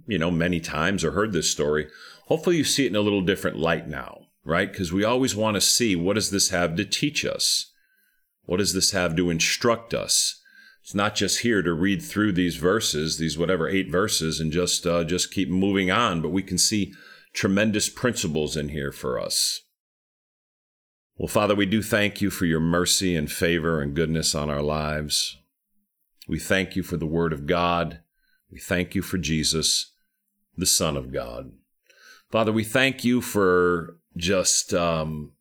you 0.07 0.17
know, 0.17 0.31
many 0.31 0.59
times 0.59 1.03
or 1.03 1.11
heard 1.11 1.33
this 1.33 1.49
story, 1.49 1.87
hopefully 2.27 2.57
you 2.57 2.63
see 2.63 2.85
it 2.85 2.89
in 2.89 2.95
a 2.95 3.01
little 3.01 3.21
different 3.21 3.57
light 3.57 3.87
now, 3.87 4.27
right? 4.43 4.71
Because 4.71 4.91
we 4.91 5.03
always 5.03 5.35
want 5.35 5.55
to 5.55 5.61
see 5.61 5.95
what 5.95 6.15
does 6.15 6.31
this 6.31 6.49
have 6.49 6.75
to 6.75 6.85
teach 6.85 7.25
us? 7.25 7.71
What 8.45 8.57
does 8.57 8.73
this 8.73 8.91
have 8.91 9.15
to 9.15 9.29
instruct 9.29 9.93
us? 9.93 10.41
It's 10.83 10.93
not 10.93 11.15
just 11.15 11.39
here 11.39 11.63
to 11.63 11.73
read 11.73 12.03
through 12.03 12.33
these 12.33 12.57
verses, 12.57 13.17
these 13.17 13.39
whatever 13.39 13.67
eight 13.67 13.89
verses, 13.89 14.39
and 14.39 14.51
just 14.51 14.85
uh, 14.85 15.03
just 15.03 15.33
keep 15.33 15.49
moving 15.49 15.89
on, 15.89 16.21
but 16.21 16.29
we 16.29 16.43
can 16.43 16.59
see 16.59 16.93
tremendous 17.33 17.89
principles 17.89 18.55
in 18.55 18.69
here 18.69 18.91
for 18.91 19.19
us. 19.19 19.61
Well, 21.17 21.27
Father, 21.27 21.55
we 21.55 21.65
do 21.65 21.81
thank 21.81 22.21
you 22.21 22.29
for 22.29 22.45
your 22.45 22.59
mercy 22.59 23.15
and 23.15 23.31
favor 23.31 23.81
and 23.81 23.95
goodness 23.95 24.35
on 24.35 24.49
our 24.49 24.61
lives. 24.61 25.37
We 26.27 26.39
thank 26.39 26.75
you 26.75 26.83
for 26.83 26.97
the 26.97 27.05
Word 27.05 27.33
of 27.33 27.45
God. 27.45 27.99
We 28.51 28.59
thank 28.59 28.95
you 28.95 29.01
for 29.01 29.17
Jesus. 29.17 29.91
the 30.57 30.65
Son 30.65 30.97
of 30.97 31.11
God. 31.11 31.51
Father, 32.31 32.51
we 32.51 32.63
thank 32.63 33.03
you 33.03 33.21
for 33.21 33.97
just, 34.17 34.73
um, 34.73 35.33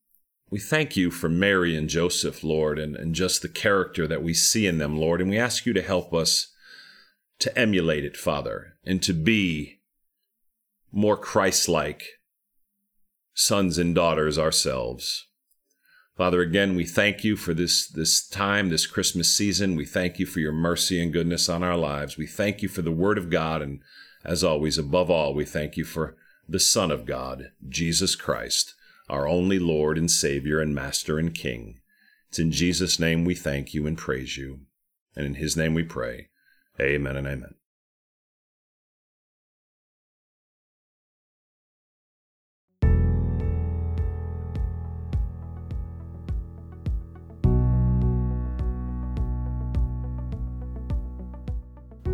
we 0.51 0.59
thank 0.59 0.97
you 0.97 1.11
for 1.11 1.28
Mary 1.28 1.76
and 1.76 1.89
Joseph, 1.89 2.45
Lord, 2.45 2.78
and, 2.78 2.97
and 2.97 3.14
just 3.14 3.43
the 3.43 3.49
character 3.49 4.07
that 4.07 4.22
we 4.22 4.35
see 4.35 4.66
in 4.66 4.78
them, 4.78 4.99
Lord. 4.99 5.20
And 5.20 5.30
we 5.30 5.39
ask 5.39 5.66
you 5.66 5.72
to 5.72 5.82
help 5.82 6.12
us 6.12 6.53
to 7.41 7.57
emulate 7.59 8.05
it, 8.05 8.16
Father, 8.16 8.74
and 8.85 9.03
to 9.03 9.12
be 9.12 9.80
more 10.93 11.16
Christ 11.16 11.68
like 11.68 12.05
sons 13.35 13.78
and 13.78 13.95
daughters 13.95 14.39
ourselves. 14.39 15.26
Father, 16.17 16.41
again, 16.41 16.77
we 16.77 16.85
thank 16.85 17.25
you 17.25 17.37
for 17.37 17.55
this, 17.55 17.89
this 17.89 18.27
time, 18.27 18.69
this 18.69 18.87
Christmas 18.87 19.35
season. 19.35 19.75
We 19.75 19.85
thank 19.85 20.21
you 20.21 20.27
for 20.27 20.39
your 20.39 20.53
mercy 20.53 21.03
and 21.03 21.12
goodness 21.12 21.49
on 21.49 21.65
our 21.65 21.77
lives. 21.77 22.17
We 22.17 22.27
thank 22.27 22.62
you 22.62 22.69
for 22.69 22.83
the 22.83 22.93
Word 22.93 23.19
of 23.19 23.31
God. 23.31 23.62
And 23.62 23.81
as 24.25 24.45
always, 24.45 24.79
above 24.79 25.11
all, 25.11 25.35
we 25.35 25.45
thank 25.45 25.77
you 25.77 25.85
for 25.85 26.17
the 26.49 26.61
Son 26.61 26.93
of 26.93 27.05
God, 27.05 27.51
Jesus 27.69 28.15
Christ, 28.15 28.75
our 29.09 29.27
only 29.27 29.59
Lord 29.59 29.99
and 29.99 30.11
Savior 30.11 30.61
and 30.61 30.73
Master 30.73 31.19
and 31.19 31.35
King. 31.35 31.81
It's 32.29 32.39
in 32.39 32.53
Jesus' 32.53 33.01
name 33.01 33.25
we 33.25 33.35
thank 33.35 33.75
you 33.75 33.87
and 33.87 33.99
praise 33.99 34.37
you. 34.37 34.61
And 35.17 35.27
in 35.27 35.35
his 35.35 35.57
name 35.57 35.75
we 35.75 35.83
pray. 35.83 36.29
Amen 36.81 37.17
and 37.17 37.27
amen. 37.27 37.55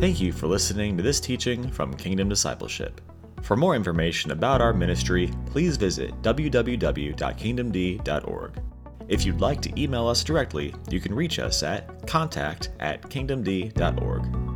Thank 0.01 0.19
you 0.19 0.33
for 0.33 0.47
listening 0.47 0.97
to 0.97 1.03
this 1.03 1.21
teaching 1.21 1.71
from 1.71 1.93
Kingdom 1.93 2.31
Discipleship. 2.31 3.03
For 3.43 3.55
more 3.55 3.77
information 3.77 4.31
about 4.31 4.63
our 4.63 4.73
ministry, 4.73 5.31
please 5.45 5.77
visit 5.77 6.15
www.kingdomd.org. 6.23 8.63
If 9.09 9.27
you'd 9.27 9.43
like 9.43 9.61
to 9.61 9.79
email 9.79 10.09
us 10.09 10.25
directly, 10.25 10.75
you 10.89 11.01
can 11.01 11.15
reach 11.15 11.39
us 11.39 11.63
at 11.63 12.07
contact 12.07 12.71
at 12.81 13.03
kingdomd.org. 13.03 14.50